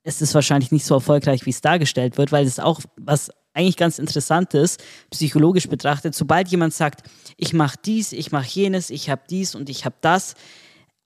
es 0.04 0.22
ist 0.22 0.34
wahrscheinlich 0.34 0.72
nicht 0.72 0.86
so 0.86 0.96
erfolgreich, 0.96 1.46
wie 1.46 1.50
es 1.50 1.60
dargestellt 1.60 2.18
wird, 2.18 2.32
weil 2.32 2.46
es 2.46 2.60
auch 2.60 2.80
was 2.98 3.32
eigentlich 3.54 3.78
ganz 3.78 4.00
interessant 4.00 4.54
ist, 4.54 4.82
psychologisch 5.10 5.68
betrachtet. 5.68 6.16
Sobald 6.16 6.48
jemand 6.50 6.74
sagt, 6.74 7.04
ich 7.38 7.54
mache 7.54 7.78
dies, 7.84 8.12
ich 8.12 8.32
mache 8.32 8.48
jenes, 8.48 8.90
ich 8.90 9.10
habe 9.10 9.22
dies 9.30 9.56
und 9.56 9.70
ich 9.70 9.86
habe 9.86 9.96
das, 10.02 10.36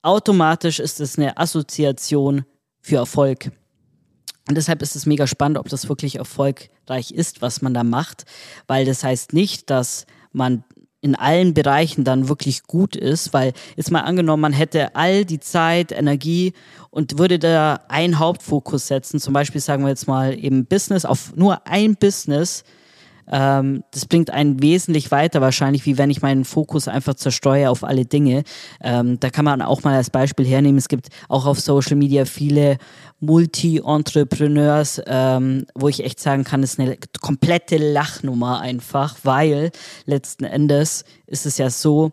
automatisch 0.02 0.80
ist 0.80 1.00
es 1.00 1.18
eine 1.18 1.36
Assoziation 1.38 2.44
für 2.80 2.96
Erfolg. 2.96 3.50
Und 4.46 4.56
deshalb 4.56 4.82
ist 4.82 4.94
es 4.94 5.06
mega 5.06 5.26
spannend, 5.26 5.56
ob 5.56 5.68
das 5.68 5.88
wirklich 5.88 6.16
erfolgreich 6.16 7.10
ist, 7.10 7.40
was 7.40 7.62
man 7.62 7.72
da 7.72 7.82
macht, 7.82 8.24
weil 8.66 8.84
das 8.84 9.02
heißt 9.02 9.32
nicht, 9.32 9.70
dass 9.70 10.06
man 10.32 10.64
in 11.04 11.14
allen 11.14 11.52
Bereichen 11.52 12.02
dann 12.02 12.30
wirklich 12.30 12.62
gut 12.62 12.96
ist, 12.96 13.34
weil 13.34 13.52
jetzt 13.76 13.90
mal 13.90 14.00
angenommen, 14.00 14.40
man 14.40 14.54
hätte 14.54 14.96
all 14.96 15.26
die 15.26 15.38
Zeit, 15.38 15.92
Energie 15.92 16.54
und 16.88 17.18
würde 17.18 17.38
da 17.38 17.80
einen 17.88 18.18
Hauptfokus 18.18 18.86
setzen, 18.86 19.20
zum 19.20 19.34
Beispiel 19.34 19.60
sagen 19.60 19.82
wir 19.82 19.90
jetzt 19.90 20.08
mal 20.08 20.32
eben 20.42 20.64
Business, 20.64 21.04
auf 21.04 21.36
nur 21.36 21.66
ein 21.66 21.96
Business, 21.96 22.64
ähm, 23.30 23.84
das 23.90 24.06
bringt 24.06 24.30
einen 24.30 24.62
wesentlich 24.62 25.10
weiter 25.10 25.40
wahrscheinlich, 25.40 25.86
wie 25.86 25.98
wenn 25.98 26.10
ich 26.10 26.22
meinen 26.22 26.44
Fokus 26.44 26.88
einfach 26.88 27.14
zerstreue 27.14 27.70
auf 27.70 27.84
alle 27.84 28.04
Dinge. 28.04 28.44
Ähm, 28.82 29.18
da 29.20 29.30
kann 29.30 29.44
man 29.44 29.62
auch 29.62 29.82
mal 29.82 29.94
als 29.94 30.10
Beispiel 30.10 30.46
hernehmen. 30.46 30.78
Es 30.78 30.88
gibt 30.88 31.08
auch 31.28 31.46
auf 31.46 31.60
Social 31.60 31.96
Media 31.96 32.24
viele 32.24 32.78
Multi-Entrepreneurs, 33.20 35.00
ähm, 35.06 35.66
wo 35.74 35.88
ich 35.88 36.04
echt 36.04 36.20
sagen 36.20 36.44
kann, 36.44 36.60
das 36.60 36.74
ist 36.74 36.80
eine 36.80 36.96
komplette 37.20 37.76
Lachnummer 37.78 38.60
einfach, 38.60 39.16
weil 39.22 39.70
letzten 40.04 40.44
Endes 40.44 41.04
ist 41.26 41.46
es 41.46 41.58
ja 41.58 41.70
so, 41.70 42.12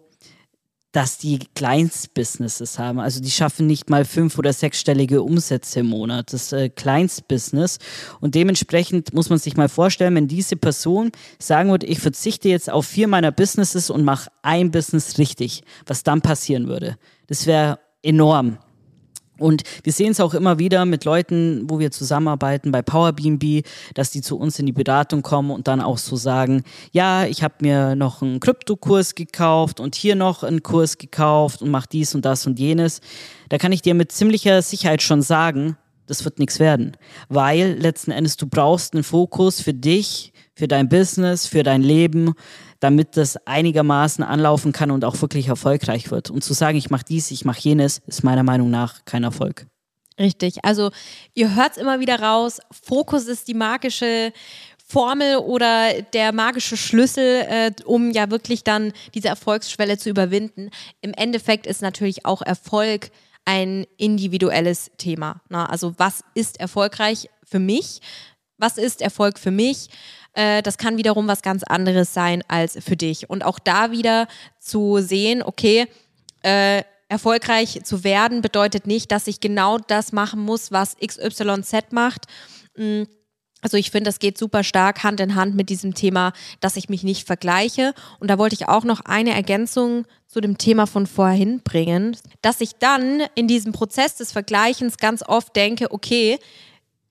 dass 0.91 1.17
die 1.17 1.39
Kleinstbusinesses 1.55 2.77
haben. 2.77 3.00
Also 3.00 3.21
die 3.21 3.31
schaffen 3.31 3.65
nicht 3.67 3.89
mal 3.89 4.03
fünf- 4.03 4.38
oder 4.38 4.51
sechsstellige 4.51 5.21
Umsätze 5.21 5.81
im 5.81 5.88
Monat. 5.88 6.33
Das 6.33 6.51
äh, 6.51 6.69
Kleinstbusiness. 6.69 7.79
Und 8.19 8.36
dementsprechend 8.36 9.13
muss 9.13 9.29
man 9.29 9.39
sich 9.39 9.55
mal 9.55 9.69
vorstellen, 9.69 10.15
wenn 10.15 10.27
diese 10.27 10.57
Person 10.57 11.12
sagen 11.39 11.69
würde, 11.69 11.86
ich 11.86 12.00
verzichte 12.00 12.50
jetzt 12.50 12.69
auf 12.69 12.86
vier 12.86 13.07
meiner 13.07 13.31
Businesses 13.31 13.89
und 13.89 14.03
mache 14.03 14.29
ein 14.41 14.71
Business 14.71 15.17
richtig, 15.17 15.63
was 15.86 16.03
dann 16.03 16.21
passieren 16.21 16.67
würde. 16.67 16.98
Das 17.27 17.45
wäre 17.45 17.79
enorm. 18.03 18.57
Und 19.41 19.63
wir 19.83 19.91
sehen 19.91 20.12
es 20.12 20.19
auch 20.19 20.33
immer 20.33 20.60
wieder 20.60 20.86
mit 20.86 21.03
Leuten, 21.03 21.63
wo 21.67 21.79
wir 21.79 21.91
zusammenarbeiten 21.91 22.71
bei 22.71 22.81
Power 22.81 23.12
BNB, 23.12 23.65
dass 23.93 24.12
die 24.12 24.21
zu 24.21 24.38
uns 24.38 24.60
in 24.60 24.65
die 24.65 24.71
Beratung 24.71 25.24
kommen 25.24 25.51
und 25.51 25.67
dann 25.67 25.81
auch 25.81 25.98
so 25.98 26.15
sagen, 26.15 26.63
ja, 26.91 27.25
ich 27.25 27.43
habe 27.43 27.55
mir 27.60 27.95
noch 27.95 28.21
einen 28.21 28.39
Kryptokurs 28.39 29.15
gekauft 29.15 29.79
und 29.79 29.95
hier 29.95 30.15
noch 30.15 30.43
einen 30.43 30.63
Kurs 30.63 30.98
gekauft 30.98 31.62
und 31.62 31.71
mach 31.71 31.86
dies 31.86 32.15
und 32.15 32.24
das 32.24 32.45
und 32.45 32.60
jenes. 32.60 33.01
Da 33.50 33.57
kann 33.57 33.71
ich 33.71 33.81
dir 33.81 33.95
mit 33.95 34.12
ziemlicher 34.12 34.62
Sicherheit 34.62 35.01
schon 35.01 35.21
sagen, 35.21 35.75
das 36.07 36.25
wird 36.25 36.39
nichts 36.39 36.60
werden, 36.60 36.98
weil 37.29 37.77
letzten 37.79 38.12
Endes 38.12 38.36
du 38.38 38.45
brauchst 38.45 38.93
einen 38.93 39.03
Fokus 39.03 39.62
für 39.62 39.74
dich, 39.74 40.33
für 40.53 40.67
dein 40.67 40.89
Business, 40.89 41.48
für 41.48 41.63
dein 41.63 41.81
Leben 41.81 42.33
damit 42.82 43.16
das 43.16 43.38
einigermaßen 43.48 44.24
anlaufen 44.24 44.74
kann 44.74 44.92
und 44.92 45.06
auch 45.06 45.22
wirklich 45.22 45.48
erfolgreich 45.48 46.12
wird. 46.12 46.30
Und 46.30 46.44
zu 46.44 46.54
sagen, 46.54 46.78
ich 46.78 46.90
mache 46.90 47.06
dies, 47.08 47.32
ich 47.32 47.46
mache 47.46 47.62
jenes, 47.62 48.02
ist 48.08 48.24
meiner 48.24 48.44
Meinung 48.44 48.70
nach 48.70 49.06
kein 49.06 49.24
Erfolg. 49.24 49.68
Richtig. 50.20 50.66
Also 50.66 50.92
ihr 51.34 51.56
hört 51.56 51.72
es 51.72 51.78
immer 51.78 52.00
wieder 52.00 52.20
raus. 52.20 52.60
Fokus 52.72 53.28
ist 53.28 53.48
die 53.48 53.54
magische 53.54 54.34
Formel 54.86 55.38
oder 55.38 56.02
der 56.02 56.34
magische 56.34 56.76
Schlüssel, 56.76 57.46
äh, 57.48 57.72
um 57.86 58.12
ja 58.12 58.30
wirklich 58.30 58.64
dann 58.64 58.92
diese 59.14 59.30
Erfolgsschwelle 59.30 59.98
zu 59.98 60.10
überwinden. 60.10 60.70
Im 61.02 61.14
Endeffekt 61.14 61.66
ist 61.66 61.82
natürlich 61.82 62.26
auch 62.26 62.42
Erfolg 62.42 63.12
ein 63.46 63.86
individuelles 63.98 64.92
Thema. 64.98 65.42
Na, 65.50 65.68
also 65.68 65.94
was 65.98 66.24
ist 66.34 66.60
erfolgreich 66.60 67.30
für 67.44 67.60
mich? 67.60 68.02
Was 68.58 68.78
ist 68.78 69.02
Erfolg 69.02 69.40
für 69.40 69.52
mich? 69.52 69.88
Äh, 70.34 70.62
das 70.62 70.78
kann 70.78 70.98
wiederum 70.98 71.28
was 71.28 71.42
ganz 71.42 71.64
anderes 71.64 72.14
sein 72.14 72.44
als 72.48 72.78
für 72.84 72.96
dich. 72.96 73.30
Und 73.30 73.44
auch 73.44 73.60
da 73.60 73.92
wieder 73.92 74.28
zu 74.60 75.00
sehen, 75.00 75.44
okay, 75.44 75.88
äh, 76.44 76.84
erfolgreich 77.10 77.82
zu 77.84 78.04
werden 78.04 78.42
bedeutet 78.42 78.88
nicht, 78.88 79.12
dass 79.12 79.28
ich 79.28 79.42
genau 79.42 79.78
das 79.78 80.14
machen 80.14 80.40
muss, 80.40 80.72
was 80.72 80.96
XYZ 80.96 81.92
macht. 81.92 82.26
Mm, 82.78 83.04
also 83.62 83.78
ich 83.78 83.92
finde, 83.92 84.08
das 84.08 84.20
geht 84.20 84.38
super 84.38 84.64
stark 84.64 85.04
Hand 85.04 85.20
in 85.20 85.36
Hand 85.36 85.56
mit 85.56 85.70
diesem 85.70 85.94
Thema, 85.94 86.34
dass 86.62 86.78
ich 86.78 86.90
mich 86.90 87.04
nicht 87.04 87.28
vergleiche. 87.28 87.94
Und 88.20 88.30
da 88.30 88.38
wollte 88.38 88.56
ich 88.56 88.68
auch 88.68 88.84
noch 88.84 89.02
eine 89.02 89.34
Ergänzung 89.34 90.06
zu 90.26 90.42
dem 90.42 90.58
Thema 90.58 90.88
von 90.88 91.06
vorhin 91.06 91.62
bringen, 91.62 92.18
dass 92.42 92.62
ich 92.62 92.76
dann 92.76 93.22
in 93.36 93.48
diesem 93.48 93.72
Prozess 93.72 94.16
des 94.16 94.32
Vergleichens 94.32 94.98
ganz 94.98 95.22
oft 95.22 95.56
denke, 95.56 95.92
okay, 95.92 96.40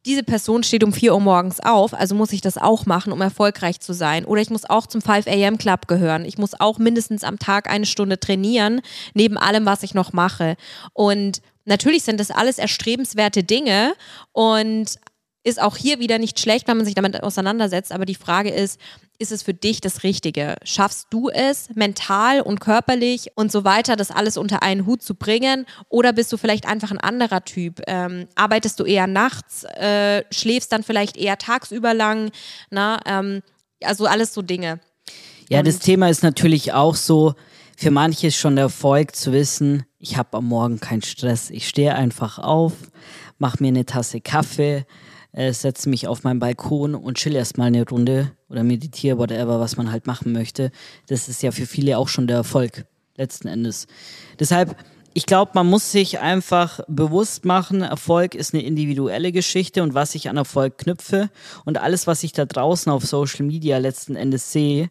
diese 0.07 0.23
Person 0.23 0.63
steht 0.63 0.83
um 0.83 0.93
4 0.93 1.13
Uhr 1.13 1.21
morgens 1.21 1.61
auf, 1.61 1.93
also 1.93 2.15
muss 2.15 2.33
ich 2.33 2.41
das 2.41 2.57
auch 2.57 2.87
machen, 2.87 3.13
um 3.13 3.21
erfolgreich 3.21 3.81
zu 3.81 3.93
sein. 3.93 4.25
Oder 4.25 4.41
ich 4.41 4.51
muss 4.51 4.69
auch 4.69 4.87
zum 4.87 5.03
5 5.03 5.27
AM 5.27 5.59
Club 5.59 5.89
gehören. 5.89 6.25
Ich 6.25 6.39
muss 6.39 6.59
auch 6.59 6.79
mindestens 6.79 7.23
am 7.23 7.39
Tag 7.39 7.69
eine 7.71 7.87
Stunde 7.87 8.19
trainieren, 8.19 8.81
neben 9.15 9.37
allem, 9.37 9.67
was 9.67 9.83
ich 9.83 9.93
noch 9.93 10.13
mache. 10.13 10.57
Und 10.95 11.43
natürlich 11.67 12.03
sind 12.05 12.19
das 12.19 12.31
alles 12.31 12.59
erstrebenswerte 12.59 13.45
Dinge 13.45 13.93
und 14.33 14.99
ist 15.43 15.61
auch 15.61 15.77
hier 15.77 16.01
wieder 16.01 16.19
nicht 16.19 16.39
schlecht, 16.39 16.69
wenn 16.69 16.77
man 16.77 16.87
sich 16.87 16.95
damit 16.95 17.23
auseinandersetzt. 17.23 17.93
Aber 17.93 18.05
die 18.05 18.15
Frage 18.15 18.51
ist, 18.51 18.79
ist 19.19 19.33
es 19.33 19.43
für 19.43 19.55
dich 19.55 19.81
das 19.81 20.03
Richtige? 20.03 20.57
Schaffst 20.65 21.09
du 21.11 21.29
es 21.29 21.69
mental 21.75 22.41
und 22.41 22.61
körperlich 22.61 23.31
und 23.35 23.51
so 23.51 23.65
weiter, 23.65 23.97
das 23.97 24.11
alles 24.11 24.37
unter 24.37 24.63
einen 24.63 24.87
Hut 24.87 25.03
zu 25.03 25.15
bringen? 25.15 25.67
Oder 25.89 26.13
bist 26.13 26.33
du 26.33 26.37
vielleicht 26.37 26.67
einfach 26.67 26.91
ein 26.91 26.99
anderer 26.99 27.45
Typ? 27.45 27.81
Ähm, 27.87 28.29
arbeitest 28.35 28.81
du 28.81 28.85
eher 28.85 29.07
nachts, 29.07 29.65
äh, 29.65 30.25
schläfst 30.31 30.73
dann 30.73 30.83
vielleicht 30.83 31.17
eher 31.17 31.39
tagsüber 31.39 31.95
lang? 31.95 32.31
Na, 32.71 33.01
ähm, 33.07 33.43
also 33.83 34.07
alles 34.07 34.35
so 34.35 34.43
Dinge. 34.43 34.81
Ja, 35.49 35.61
und 35.61 35.69
das 35.69 35.81
Thema 35.81 36.09
ist 36.09 36.23
natürlich 36.23 36.73
auch 36.73 36.95
so, 36.95 37.35
für 37.77 37.91
manche 37.91 38.27
ist 38.27 38.37
schon 38.37 38.57
der 38.57 38.65
Erfolg 38.65 39.17
zu 39.17 39.33
wissen, 39.33 39.85
ich 39.99 40.17
habe 40.17 40.37
am 40.39 40.47
Morgen 40.47 40.81
keinen 40.81 41.03
Stress. 41.03 41.51
Ich 41.51 41.69
stehe 41.69 41.95
einfach 41.95 42.39
auf, 42.39 42.73
mache 43.39 43.63
mir 43.63 43.69
eine 43.69 43.87
Tasse 43.87 44.21
Kaffee, 44.21 44.87
äh, 45.33 45.53
setze 45.53 45.89
mich 45.89 46.07
auf 46.07 46.23
meinen 46.23 46.41
Balkon 46.41 46.95
und 46.95 47.19
chill 47.19 47.35
erstmal 47.35 47.69
eine 47.69 47.89
Runde 47.89 48.33
oder 48.49 48.65
meditiere, 48.65 49.19
whatever, 49.19 49.61
was 49.61 49.77
man 49.77 49.93
halt 49.93 50.07
machen 50.07 50.33
möchte. 50.33 50.71
Das 51.07 51.29
ist 51.29 51.43
ja 51.43 51.53
für 51.53 51.67
viele 51.67 51.99
auch 51.99 52.09
schon 52.09 52.27
der 52.27 52.37
Erfolg, 52.37 52.85
letzten 53.17 53.49
Endes. 53.49 53.87
Deshalb, 54.39 54.77
ich 55.15 55.27
glaube, 55.27 55.53
man 55.55 55.67
muss 55.67 55.93
sich 55.93 56.21
einfach 56.21 56.81
bewusst 56.89 57.45
machen, 57.45 57.83
Erfolg 57.83 58.35
ist 58.35 58.55
eine 58.55 58.63
individuelle 58.63 59.33
Geschichte 59.33 59.83
und 59.83 59.95
was 59.95 60.15
ich 60.15 60.29
an 60.29 60.37
Erfolg 60.37 60.79
knüpfe 60.79 61.31
und 61.65 61.79
alles, 61.79 62.07
was 62.07 62.23
ich 62.23 62.33
da 62.33 62.45
draußen 62.45 62.91
auf 62.91 63.05
Social 63.05 63.45
Media 63.45 63.79
letzten 63.79 64.17
Endes 64.17 64.53
sehe, 64.53 64.91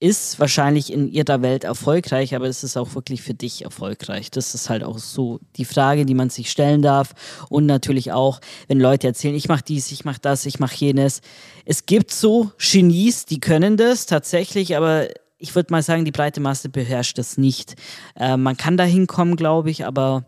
ist 0.00 0.38
wahrscheinlich 0.38 0.92
in 0.92 1.08
ihrer 1.08 1.40
Welt 1.40 1.64
erfolgreich, 1.64 2.34
aber 2.34 2.46
es 2.46 2.64
ist 2.64 2.76
auch 2.76 2.94
wirklich 2.94 3.22
für 3.22 3.34
dich 3.34 3.64
erfolgreich. 3.64 4.30
Das 4.30 4.54
ist 4.54 4.68
halt 4.68 4.82
auch 4.82 4.98
so 4.98 5.40
die 5.56 5.64
Frage, 5.64 6.04
die 6.04 6.14
man 6.14 6.30
sich 6.30 6.50
stellen 6.50 6.82
darf. 6.82 7.14
Und 7.48 7.66
natürlich 7.66 8.12
auch, 8.12 8.40
wenn 8.68 8.80
Leute 8.80 9.06
erzählen, 9.06 9.34
ich 9.34 9.48
mache 9.48 9.64
dies, 9.66 9.90
ich 9.92 10.04
mache 10.04 10.20
das, 10.20 10.46
ich 10.46 10.58
mache 10.58 10.74
jenes. 10.76 11.20
Es 11.64 11.86
gibt 11.86 12.10
so 12.10 12.50
Genies, 12.58 13.24
die 13.24 13.40
können 13.40 13.76
das 13.76 14.06
tatsächlich, 14.06 14.76
aber 14.76 15.08
ich 15.38 15.54
würde 15.54 15.72
mal 15.72 15.82
sagen, 15.82 16.04
die 16.04 16.12
breite 16.12 16.40
Masse 16.40 16.68
beherrscht 16.68 17.18
das 17.18 17.38
nicht. 17.38 17.74
Äh, 18.16 18.36
man 18.36 18.56
kann 18.56 18.76
da 18.76 18.84
hinkommen, 18.84 19.36
glaube 19.36 19.70
ich, 19.70 19.86
aber 19.86 20.24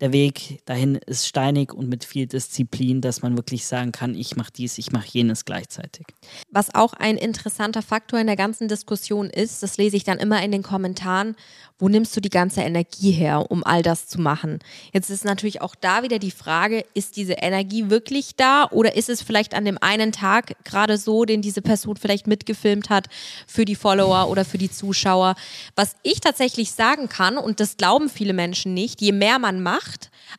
der 0.00 0.12
Weg 0.12 0.60
dahin 0.64 0.94
ist 0.94 1.26
steinig 1.26 1.72
und 1.72 1.88
mit 1.88 2.04
viel 2.04 2.26
Disziplin, 2.26 3.00
dass 3.00 3.22
man 3.22 3.36
wirklich 3.36 3.66
sagen 3.66 3.92
kann, 3.92 4.14
ich 4.14 4.36
mache 4.36 4.52
dies, 4.56 4.78
ich 4.78 4.92
mache 4.92 5.08
jenes 5.08 5.44
gleichzeitig. 5.44 6.06
Was 6.50 6.74
auch 6.74 6.94
ein 6.94 7.16
interessanter 7.16 7.82
Faktor 7.82 8.18
in 8.18 8.26
der 8.26 8.36
ganzen 8.36 8.68
Diskussion 8.68 9.28
ist, 9.28 9.62
das 9.62 9.76
lese 9.76 9.96
ich 9.96 10.04
dann 10.04 10.18
immer 10.18 10.42
in 10.42 10.52
den 10.52 10.62
Kommentaren, 10.62 11.36
wo 11.80 11.88
nimmst 11.88 12.14
du 12.14 12.20
die 12.20 12.30
ganze 12.30 12.60
Energie 12.60 13.10
her, 13.10 13.50
um 13.50 13.64
all 13.64 13.82
das 13.82 14.06
zu 14.06 14.20
machen? 14.20 14.58
Jetzt 14.92 15.08
ist 15.08 15.24
natürlich 15.24 15.62
auch 15.62 15.74
da 15.74 16.02
wieder 16.02 16.18
die 16.18 16.30
Frage, 16.30 16.84
ist 16.94 17.16
diese 17.16 17.34
Energie 17.34 17.88
wirklich 17.88 18.36
da 18.36 18.68
oder 18.70 18.96
ist 18.96 19.08
es 19.08 19.22
vielleicht 19.22 19.54
an 19.54 19.64
dem 19.64 19.78
einen 19.80 20.12
Tag 20.12 20.62
gerade 20.64 20.98
so, 20.98 21.24
den 21.24 21.40
diese 21.40 21.62
Person 21.62 21.96
vielleicht 21.96 22.26
mitgefilmt 22.26 22.90
hat 22.90 23.08
für 23.46 23.64
die 23.64 23.74
Follower 23.74 24.28
oder 24.28 24.44
für 24.44 24.58
die 24.58 24.70
Zuschauer? 24.70 25.34
Was 25.74 25.96
ich 26.02 26.20
tatsächlich 26.20 26.72
sagen 26.72 27.08
kann, 27.08 27.38
und 27.38 27.60
das 27.60 27.78
glauben 27.78 28.10
viele 28.10 28.34
Menschen 28.34 28.74
nicht, 28.74 29.00
je 29.00 29.12
mehr 29.12 29.38
man 29.38 29.62
macht, 29.62 29.89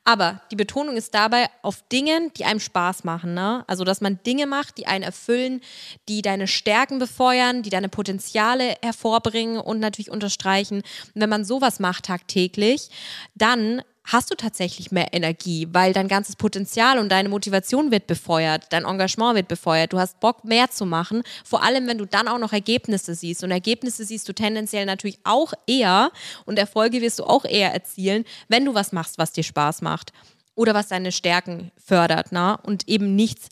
aber 0.03 0.41
die 0.51 0.55
Betonung 0.55 0.95
ist 0.97 1.13
dabei 1.13 1.49
auf 1.61 1.83
Dingen, 1.89 2.31
die 2.37 2.45
einem 2.45 2.59
Spaß 2.59 3.03
machen. 3.03 3.33
Ne? 3.33 3.63
Also, 3.67 3.83
dass 3.83 4.01
man 4.01 4.19
Dinge 4.25 4.47
macht, 4.47 4.77
die 4.77 4.87
einen 4.87 5.03
erfüllen, 5.03 5.61
die 6.07 6.21
deine 6.21 6.47
Stärken 6.47 6.99
befeuern, 6.99 7.63
die 7.63 7.69
deine 7.69 7.89
Potenziale 7.89 8.75
hervorbringen 8.81 9.59
und 9.59 9.79
natürlich 9.79 10.11
unterstreichen. 10.11 10.77
Und 10.77 11.21
wenn 11.21 11.29
man 11.29 11.45
sowas 11.45 11.79
macht 11.79 12.05
tagtäglich, 12.05 12.89
dann 13.35 13.81
hast 14.03 14.31
du 14.31 14.35
tatsächlich 14.35 14.91
mehr 14.91 15.13
Energie, 15.13 15.67
weil 15.71 15.93
dein 15.93 16.07
ganzes 16.07 16.35
Potenzial 16.35 16.99
und 16.99 17.09
deine 17.09 17.29
Motivation 17.29 17.91
wird 17.91 18.07
befeuert, 18.07 18.65
dein 18.71 18.85
Engagement 18.85 19.35
wird 19.35 19.47
befeuert, 19.47 19.93
du 19.93 19.99
hast 19.99 20.19
Bock 20.19 20.43
mehr 20.43 20.69
zu 20.69 20.85
machen, 20.85 21.23
vor 21.45 21.63
allem 21.63 21.87
wenn 21.87 21.97
du 21.97 22.05
dann 22.05 22.27
auch 22.27 22.39
noch 22.39 22.53
Ergebnisse 22.53 23.15
siehst 23.15 23.43
und 23.43 23.51
Ergebnisse 23.51 24.03
siehst 24.03 24.27
du 24.27 24.33
tendenziell 24.33 24.85
natürlich 24.85 25.19
auch 25.23 25.53
eher 25.67 26.11
und 26.45 26.57
Erfolge 26.57 27.01
wirst 27.01 27.19
du 27.19 27.23
auch 27.25 27.45
eher 27.45 27.73
erzielen, 27.73 28.25
wenn 28.47 28.65
du 28.65 28.73
was 28.73 28.91
machst, 28.91 29.17
was 29.17 29.31
dir 29.31 29.43
Spaß 29.43 29.81
macht 29.81 30.13
oder 30.55 30.73
was 30.73 30.87
deine 30.87 31.11
Stärken 31.11 31.71
fördert, 31.77 32.27
na? 32.31 32.55
und 32.55 32.87
eben 32.87 33.15
nichts, 33.15 33.49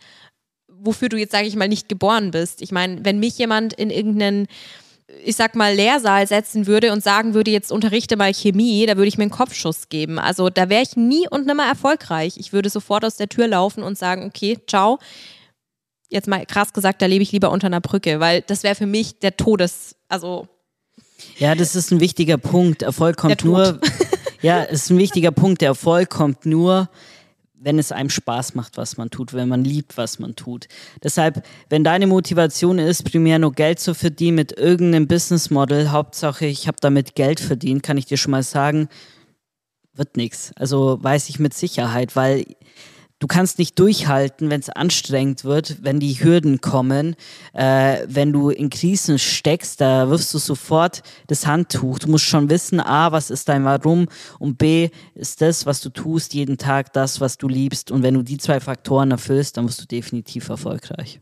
wofür 0.68 1.10
du 1.10 1.18
jetzt 1.18 1.32
sage 1.32 1.48
ich 1.48 1.56
mal 1.56 1.68
nicht 1.68 1.90
geboren 1.90 2.32
bist. 2.32 2.62
Ich 2.62 2.72
meine, 2.72 3.04
wenn 3.06 3.20
mich 3.20 3.38
jemand 3.38 3.74
in 3.74 3.90
irgendeinen 3.90 4.48
ich 5.24 5.36
sag 5.36 5.56
mal, 5.56 5.74
Lehrsaal 5.74 6.28
setzen 6.28 6.68
würde 6.68 6.92
und 6.92 7.04
sagen 7.04 7.34
würde, 7.34 7.52
jetzt 7.52 7.72
unterrichte 7.72 8.16
mal 8.16 8.34
Chemie, 8.34 8.86
da 8.86 8.98
würde 8.98 9.08
ich 9.08 9.18
mir 9.18 9.24
einen 9.24 9.32
Kopfschuss 9.32 9.90
geben. 9.90 10.20
Also 10.20 10.50
da 10.50 10.70
wäre 10.70 10.84
ich 10.84 10.96
nie 10.96 11.28
und 11.30 11.46
nimmer 11.46 11.66
erfolgreich. 11.66 12.38
Ich 12.38 12.54
würde 12.54 12.70
sofort 12.70 13.04
aus 13.06 13.16
der 13.16 13.30
Tür 13.30 13.48
laufen 13.48 13.84
und 13.84 13.98
sagen, 13.98 14.26
okay, 14.26 14.58
ciao. 14.68 15.00
Jetzt 16.10 16.28
mal 16.28 16.46
krass 16.46 16.74
gesagt, 16.74 17.02
da 17.02 17.06
lebe 17.06 17.24
ich 17.24 17.32
lieber 17.32 17.52
unter 17.52 17.68
einer 17.68 17.82
Brücke, 17.82 18.20
weil 18.20 18.42
das 18.42 18.64
wäre 18.64 18.76
für 18.76 18.88
mich 18.88 19.20
der 19.20 19.38
Todes, 19.38 19.96
also. 20.08 20.48
Ja, 21.38 21.54
das 21.54 21.76
ist 21.76 21.92
ein 21.92 22.00
wichtiger 22.00 22.38
Punkt. 22.38 22.82
Erfolg 22.82 23.18
kommt 23.18 23.44
nur. 23.44 23.80
ja, 24.42 24.64
es 24.64 24.84
ist 24.84 24.90
ein 24.90 24.98
wichtiger 24.98 25.32
Punkt. 25.32 25.62
Der 25.62 25.70
Erfolg 25.70 26.10
kommt 26.10 26.46
nur, 26.46 26.90
wenn 27.62 27.78
es 27.78 27.92
einem 27.92 28.10
Spaß 28.10 28.56
macht, 28.56 28.78
was 28.78 28.98
man 28.98 29.10
tut, 29.10 29.34
wenn 29.34 29.50
man 29.50 29.64
liebt, 29.64 29.98
was 29.98 30.20
man 30.20 30.36
tut. 30.36 30.68
Deshalb, 31.04 31.46
wenn 31.70 31.84
deine 31.84 32.08
Motivation 32.08 32.80
ist, 32.80 33.04
primär 33.04 33.40
nur 33.40 33.52
Geld 33.52 33.80
zu 33.80 33.94
verdienen 33.94 34.36
mit 34.36 34.58
irgendeinem 34.58 35.08
Business 35.08 35.50
Model, 35.50 35.92
Hauptsache 35.92 36.46
ich 36.46 36.68
habe 36.68 36.78
damit 36.80 37.16
Geld 37.16 37.40
verdient, 37.40 37.84
kann 37.84 37.98
ich 37.98 38.06
dir 38.06 38.18
schon 38.18 38.32
mal 38.32 38.44
sagen, 38.44 38.88
wird 39.94 40.16
nichts. 40.18 40.54
Also 40.56 40.98
weiß 41.02 41.30
ich 41.30 41.40
mit 41.40 41.54
Sicherheit, 41.54 42.16
weil 42.16 42.46
du 43.20 43.28
kannst 43.28 43.60
nicht 43.60 43.78
durchhalten, 43.78 44.50
wenn 44.50 44.62
es 44.62 44.70
anstrengend 44.70 45.44
wird, 45.44 45.78
wenn 45.84 46.00
die 46.00 46.14
Hürden 46.24 46.62
kommen, 46.62 47.16
äh, 47.54 48.00
wenn 48.08 48.34
du 48.34 48.50
in 48.50 48.70
Krisen 48.70 49.20
steckst, 49.20 49.82
da 49.82 50.10
wirfst 50.10 50.34
du 50.34 50.38
sofort 50.38 51.04
das 51.28 51.46
Handtuch. 51.46 52.00
Du 52.00 52.10
musst 52.10 52.26
schon 52.26 52.50
wissen, 52.50 52.80
a, 52.80 53.12
was 53.12 53.30
ist 53.30 53.50
dein 53.50 53.66
Warum 53.66 54.08
und 54.40 54.58
b, 54.58 54.90
ist 55.16 55.42
das, 55.42 55.66
was 55.66 55.82
du 55.82 55.90
tust, 55.90 56.34
jeden 56.34 56.58
Tag 56.58 56.94
das, 56.94 57.22
was 57.22 57.38
du 57.38 57.48
liebst. 57.48 57.92
Und 57.92 58.04
wenn 58.04 58.14
du 58.14 58.24
die 58.24 58.38
zwei 58.38 58.60
Faktoren 58.60 59.12
erfüllst, 59.12 59.58
dann 59.58 59.68
wirst 59.68 59.82
du 59.82 59.86
definitiv 59.86 60.50
erfolgreich. 60.50 61.22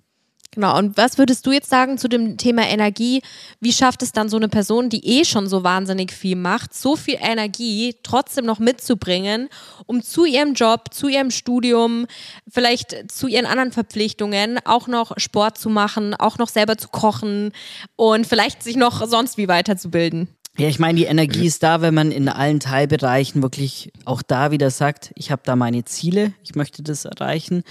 Genau, 0.58 0.76
und 0.76 0.98
was 0.98 1.20
würdest 1.20 1.46
du 1.46 1.52
jetzt 1.52 1.70
sagen 1.70 2.00
zu 2.00 2.08
dem 2.08 2.36
Thema 2.38 2.68
Energie? 2.68 3.22
Wie 3.60 3.72
schafft 3.72 4.02
es 4.02 4.12
dann 4.12 4.28
so 4.28 4.38
eine 4.38 4.50
Person, 4.50 4.90
die 4.90 5.06
eh 5.06 5.24
schon 5.24 5.48
so 5.48 5.64
wahnsinnig 5.64 6.12
viel 6.12 6.36
macht, 6.36 6.74
so 6.74 6.96
viel 6.96 7.20
Energie 7.22 7.94
trotzdem 8.02 8.44
noch 8.46 8.58
mitzubringen, 8.58 9.50
um 9.86 10.02
zu 10.02 10.26
ihrem 10.26 10.56
Job, 10.56 10.86
zu 10.96 11.10
ihrem 11.10 11.30
Studium, 11.30 12.08
vielleicht 12.50 13.12
zu 13.12 13.28
ihren 13.28 13.46
anderen 13.46 13.72
Verpflichtungen 13.72 14.58
auch 14.66 14.88
noch 14.88 15.12
Sport 15.18 15.60
zu 15.60 15.70
machen, 15.70 16.16
auch 16.16 16.40
noch 16.40 16.50
selber 16.50 16.76
zu 16.76 16.88
kochen 16.88 17.52
und 17.96 18.26
vielleicht 18.26 18.64
sich 18.64 18.78
noch 18.78 19.06
sonst 19.06 19.38
wie 19.38 19.48
weiterzubilden? 19.48 20.28
Ja, 20.58 20.68
ich 20.68 20.80
meine, 20.80 20.98
die 20.98 21.06
Energie 21.06 21.46
ist 21.46 21.62
da, 21.62 21.82
wenn 21.82 21.94
man 21.94 22.12
in 22.12 22.30
allen 22.30 22.60
Teilbereichen 22.60 23.44
wirklich 23.44 23.92
auch 24.06 24.24
da 24.24 24.50
wieder 24.50 24.72
sagt, 24.72 25.12
ich 25.14 25.30
habe 25.30 25.44
da 25.46 25.56
meine 25.56 25.86
Ziele, 25.86 26.34
ich 26.44 26.56
möchte 26.56 26.82
das 26.82 27.06
erreichen 27.06 27.62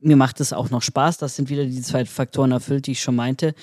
mir 0.00 0.16
macht 0.16 0.40
es 0.40 0.52
auch 0.52 0.70
noch 0.70 0.82
Spaß. 0.82 1.18
Das 1.18 1.36
sind 1.36 1.50
wieder 1.50 1.64
die 1.64 1.82
zwei 1.82 2.04
Faktoren 2.04 2.52
erfüllt, 2.52 2.86
die 2.86 2.92
ich 2.92 3.02
schon 3.02 3.16
meinte. 3.16 3.54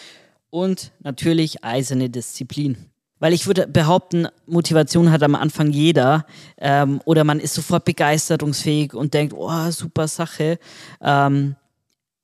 Und 0.50 0.92
natürlich 1.00 1.64
eiserne 1.64 2.10
Disziplin. 2.10 2.78
Weil 3.20 3.34
ich 3.34 3.48
würde 3.48 3.68
behaupten, 3.68 4.28
Motivation 4.46 5.12
hat 5.12 5.24
am 5.24 5.36
Anfang 5.36 5.72
jeder 5.72 6.26
ähm, 6.58 7.02
oder 7.06 7.24
man 7.24 7.40
ist 7.40 7.54
sofort 7.54 7.86
begeisterungsfähig 7.86 8.94
und 8.94 9.14
denkt, 9.14 9.34
oh, 9.36 9.72
super 9.72 10.08
Sache. 10.08 10.60
Ähm, 11.02 11.56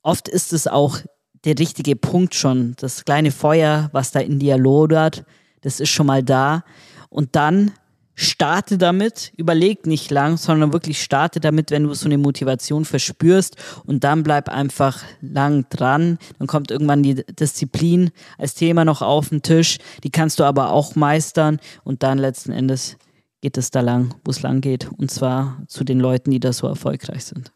oft 0.03 0.27
ist 0.27 0.53
es 0.53 0.67
auch 0.67 0.99
der 1.45 1.57
richtige 1.57 1.95
Punkt 1.95 2.35
schon, 2.35 2.75
das 2.77 3.05
kleine 3.05 3.31
Feuer, 3.31 3.89
was 3.93 4.11
da 4.11 4.19
in 4.19 4.37
dir 4.37 4.57
lodert, 4.57 5.23
das 5.61 5.79
ist 5.79 5.89
schon 5.89 6.07
mal 6.07 6.23
da. 6.23 6.63
Und 7.09 7.35
dann 7.35 7.71
starte 8.21 8.77
damit, 8.77 9.31
überleg 9.37 9.87
nicht 9.87 10.11
lang, 10.11 10.37
sondern 10.37 10.73
wirklich 10.73 11.01
starte 11.01 11.39
damit, 11.39 11.71
wenn 11.71 11.83
du 11.83 11.93
so 11.93 12.05
eine 12.05 12.17
Motivation 12.17 12.85
verspürst 12.85 13.55
und 13.85 14.03
dann 14.03 14.23
bleib 14.23 14.49
einfach 14.49 15.03
lang 15.21 15.65
dran. 15.69 16.17
Dann 16.37 16.47
kommt 16.47 16.71
irgendwann 16.71 17.03
die 17.03 17.15
Disziplin 17.15 18.11
als 18.37 18.53
Thema 18.53 18.85
noch 18.85 19.01
auf 19.01 19.29
den 19.29 19.41
Tisch, 19.41 19.77
die 20.03 20.11
kannst 20.11 20.39
du 20.39 20.43
aber 20.43 20.71
auch 20.71 20.95
meistern 20.95 21.59
und 21.83 22.03
dann 22.03 22.17
letzten 22.17 22.51
Endes 22.51 22.97
geht 23.41 23.57
es 23.57 23.71
da 23.71 23.81
lang, 23.81 24.13
wo 24.23 24.31
es 24.31 24.41
lang 24.41 24.61
geht 24.61 24.89
und 24.97 25.09
zwar 25.09 25.63
zu 25.67 25.83
den 25.83 25.99
Leuten, 25.99 26.31
die 26.31 26.39
da 26.39 26.53
so 26.53 26.67
erfolgreich 26.67 27.25
sind. 27.25 27.51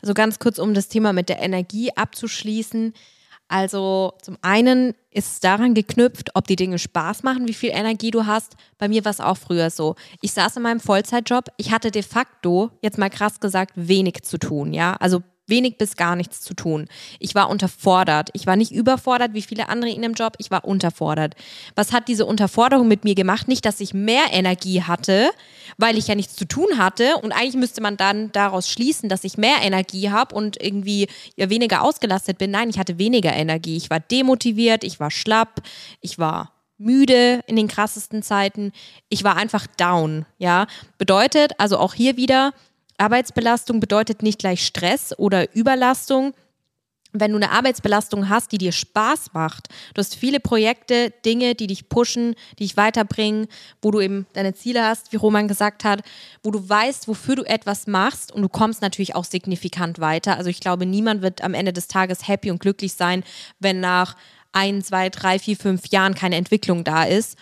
Also 0.00 0.14
ganz 0.14 0.38
kurz, 0.38 0.58
um 0.58 0.74
das 0.74 0.88
Thema 0.88 1.12
mit 1.12 1.28
der 1.28 1.40
Energie 1.40 1.90
abzuschließen. 1.94 2.94
Also 3.48 4.12
zum 4.22 4.36
einen 4.42 4.94
ist 5.10 5.32
es 5.32 5.40
daran 5.40 5.74
geknüpft, 5.74 6.30
ob 6.34 6.46
die 6.46 6.56
Dinge 6.56 6.78
Spaß 6.78 7.22
machen, 7.22 7.48
wie 7.48 7.54
viel 7.54 7.70
Energie 7.70 8.10
du 8.10 8.26
hast. 8.26 8.56
Bei 8.76 8.88
mir 8.88 9.04
war 9.04 9.10
es 9.10 9.20
auch 9.20 9.38
früher 9.38 9.70
so. 9.70 9.96
Ich 10.20 10.32
saß 10.32 10.56
in 10.58 10.62
meinem 10.62 10.80
Vollzeitjob, 10.80 11.46
ich 11.56 11.72
hatte 11.72 11.90
de 11.90 12.02
facto, 12.02 12.70
jetzt 12.82 12.98
mal 12.98 13.08
krass 13.08 13.40
gesagt, 13.40 13.72
wenig 13.74 14.22
zu 14.22 14.38
tun, 14.38 14.74
ja. 14.74 14.94
Also 15.00 15.22
wenig 15.48 15.78
bis 15.78 15.96
gar 15.96 16.16
nichts 16.16 16.40
zu 16.40 16.54
tun. 16.54 16.86
Ich 17.18 17.34
war 17.34 17.50
unterfordert. 17.50 18.30
Ich 18.32 18.46
war 18.46 18.56
nicht 18.56 18.72
überfordert 18.72 19.34
wie 19.34 19.42
viele 19.42 19.68
andere 19.68 19.90
in 19.90 20.02
dem 20.02 20.14
Job, 20.14 20.34
ich 20.38 20.50
war 20.50 20.64
unterfordert. 20.64 21.34
Was 21.74 21.92
hat 21.92 22.08
diese 22.08 22.26
Unterforderung 22.26 22.88
mit 22.88 23.04
mir 23.04 23.14
gemacht? 23.14 23.48
Nicht, 23.48 23.64
dass 23.64 23.80
ich 23.80 23.94
mehr 23.94 24.26
Energie 24.32 24.82
hatte, 24.82 25.30
weil 25.76 25.98
ich 25.98 26.08
ja 26.08 26.14
nichts 26.14 26.34
zu 26.34 26.46
tun 26.46 26.78
hatte 26.78 27.16
und 27.16 27.32
eigentlich 27.32 27.56
müsste 27.56 27.80
man 27.80 27.96
dann 27.96 28.32
daraus 28.32 28.68
schließen, 28.68 29.08
dass 29.08 29.24
ich 29.24 29.38
mehr 29.38 29.56
Energie 29.62 30.10
habe 30.10 30.34
und 30.34 30.60
irgendwie 30.62 31.08
ja 31.36 31.50
weniger 31.50 31.82
ausgelastet 31.82 32.38
bin. 32.38 32.50
Nein, 32.50 32.70
ich 32.70 32.78
hatte 32.78 32.98
weniger 32.98 33.32
Energie. 33.32 33.76
Ich 33.76 33.90
war 33.90 34.00
demotiviert, 34.00 34.84
ich 34.84 35.00
war 35.00 35.10
schlapp, 35.10 35.62
ich 36.00 36.18
war 36.18 36.52
müde 36.78 37.40
in 37.46 37.56
den 37.56 37.68
krassesten 37.68 38.22
Zeiten. 38.22 38.72
Ich 39.08 39.24
war 39.24 39.36
einfach 39.36 39.66
down, 39.66 40.26
ja. 40.38 40.66
Bedeutet 40.96 41.52
also 41.58 41.76
auch 41.78 41.92
hier 41.92 42.16
wieder, 42.16 42.52
Arbeitsbelastung 42.98 43.80
bedeutet 43.80 44.22
nicht 44.22 44.40
gleich 44.40 44.64
Stress 44.66 45.16
oder 45.18 45.54
Überlastung. 45.54 46.34
Wenn 47.12 47.30
du 47.30 47.36
eine 47.36 47.50
Arbeitsbelastung 47.52 48.28
hast, 48.28 48.52
die 48.52 48.58
dir 48.58 48.72
Spaß 48.72 49.32
macht, 49.32 49.68
du 49.94 50.00
hast 50.00 50.14
viele 50.14 50.40
Projekte, 50.40 51.10
Dinge, 51.24 51.54
die 51.54 51.66
dich 51.66 51.88
pushen, 51.88 52.34
die 52.58 52.64
dich 52.64 52.76
weiterbringen, 52.76 53.46
wo 53.80 53.90
du 53.90 54.00
eben 54.00 54.26
deine 54.34 54.52
Ziele 54.52 54.84
hast, 54.84 55.10
wie 55.12 55.16
Roman 55.16 55.48
gesagt 55.48 55.84
hat, 55.84 56.02
wo 56.42 56.50
du 56.50 56.68
weißt, 56.68 57.08
wofür 57.08 57.36
du 57.36 57.44
etwas 57.44 57.86
machst 57.86 58.30
und 58.30 58.42
du 58.42 58.50
kommst 58.50 58.82
natürlich 58.82 59.14
auch 59.14 59.24
signifikant 59.24 60.00
weiter. 60.00 60.36
Also 60.36 60.50
ich 60.50 60.60
glaube, 60.60 60.84
niemand 60.84 61.22
wird 61.22 61.42
am 61.42 61.54
Ende 61.54 61.72
des 61.72 61.88
Tages 61.88 62.28
happy 62.28 62.50
und 62.50 62.60
glücklich 62.60 62.92
sein, 62.92 63.24
wenn 63.58 63.80
nach 63.80 64.14
ein, 64.52 64.82
zwei, 64.82 65.08
drei, 65.08 65.38
vier, 65.38 65.56
fünf 65.56 65.86
Jahren 65.88 66.14
keine 66.14 66.36
Entwicklung 66.36 66.84
da 66.84 67.04
ist. 67.04 67.38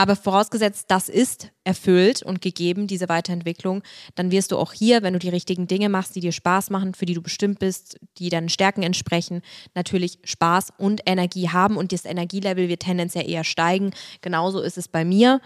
Aber 0.00 0.16
vorausgesetzt, 0.16 0.86
das 0.88 1.10
ist 1.10 1.50
erfüllt 1.62 2.22
und 2.22 2.40
gegeben, 2.40 2.86
diese 2.86 3.10
Weiterentwicklung, 3.10 3.82
dann 4.14 4.30
wirst 4.30 4.50
du 4.50 4.56
auch 4.56 4.72
hier, 4.72 5.02
wenn 5.02 5.12
du 5.12 5.18
die 5.18 5.28
richtigen 5.28 5.66
Dinge 5.66 5.90
machst, 5.90 6.16
die 6.16 6.20
dir 6.20 6.32
Spaß 6.32 6.70
machen, 6.70 6.94
für 6.94 7.04
die 7.04 7.12
du 7.12 7.20
bestimmt 7.20 7.58
bist, 7.58 8.00
die 8.16 8.30
deinen 8.30 8.48
Stärken 8.48 8.82
entsprechen, 8.82 9.42
natürlich 9.74 10.18
Spaß 10.24 10.72
und 10.78 11.02
Energie 11.04 11.50
haben 11.50 11.76
und 11.76 11.92
das 11.92 12.06
Energielevel 12.06 12.70
wird 12.70 12.80
tendenziell 12.80 13.28
eher 13.28 13.44
steigen. 13.44 13.90
Genauso 14.22 14.62
ist 14.62 14.78
es 14.78 14.88
bei 14.88 15.04
mir. 15.04 15.42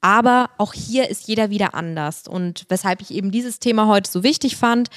Aber 0.00 0.50
auch 0.56 0.72
hier 0.72 1.10
ist 1.10 1.26
jeder 1.26 1.50
wieder 1.50 1.74
anders. 1.74 2.28
Und 2.28 2.66
weshalb 2.68 3.02
ich 3.02 3.10
eben 3.10 3.32
dieses 3.32 3.58
Thema 3.58 3.88
heute 3.88 4.08
so 4.08 4.22
wichtig 4.22 4.54
fand, 4.54 4.88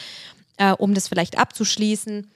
äh, 0.58 0.72
um 0.74 0.94
das 0.94 1.08
vielleicht 1.08 1.40
abzuschließen, 1.40 2.30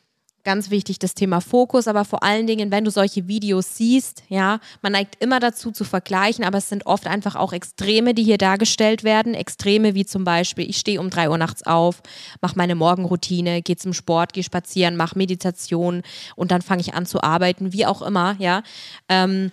ganz 0.48 0.70
wichtig 0.70 0.98
das 0.98 1.14
Thema 1.14 1.42
Fokus, 1.42 1.90
aber 1.90 2.06
vor 2.06 2.24
allen 2.24 2.48
Dingen, 2.48 2.72
wenn 2.72 2.86
du 2.86 2.90
solche 2.90 3.28
Videos 3.28 3.76
siehst, 3.76 4.24
ja, 4.30 4.62
man 4.82 4.94
neigt 4.94 5.22
immer 5.22 5.42
dazu 5.42 5.72
zu 5.72 5.84
vergleichen, 5.84 6.46
aber 6.46 6.60
es 6.60 6.70
sind 6.70 6.86
oft 6.86 7.06
einfach 7.06 7.36
auch 7.36 7.52
Extreme, 7.52 8.14
die 8.14 8.24
hier 8.24 8.38
dargestellt 8.38 9.04
werden. 9.04 9.34
Extreme 9.34 9.94
wie 9.94 10.06
zum 10.06 10.24
Beispiel, 10.24 10.70
ich 10.70 10.78
stehe 10.78 11.02
um 11.02 11.10
drei 11.10 11.30
Uhr 11.30 11.38
nachts 11.38 11.68
auf, 11.68 12.02
mache 12.40 12.56
meine 12.56 12.76
Morgenroutine, 12.76 13.62
gehe 13.62 13.76
zum 13.76 13.92
Sport, 13.92 14.32
gehe 14.32 14.44
spazieren, 14.44 14.96
mache 14.96 15.18
Meditation 15.18 16.02
und 16.38 16.50
dann 16.50 16.62
fange 16.62 16.80
ich 16.80 16.94
an 16.94 17.06
zu 17.06 17.22
arbeiten, 17.22 17.74
wie 17.74 17.86
auch 17.86 18.02
immer, 18.02 18.38
ja. 18.40 18.64
Ähm, 19.10 19.52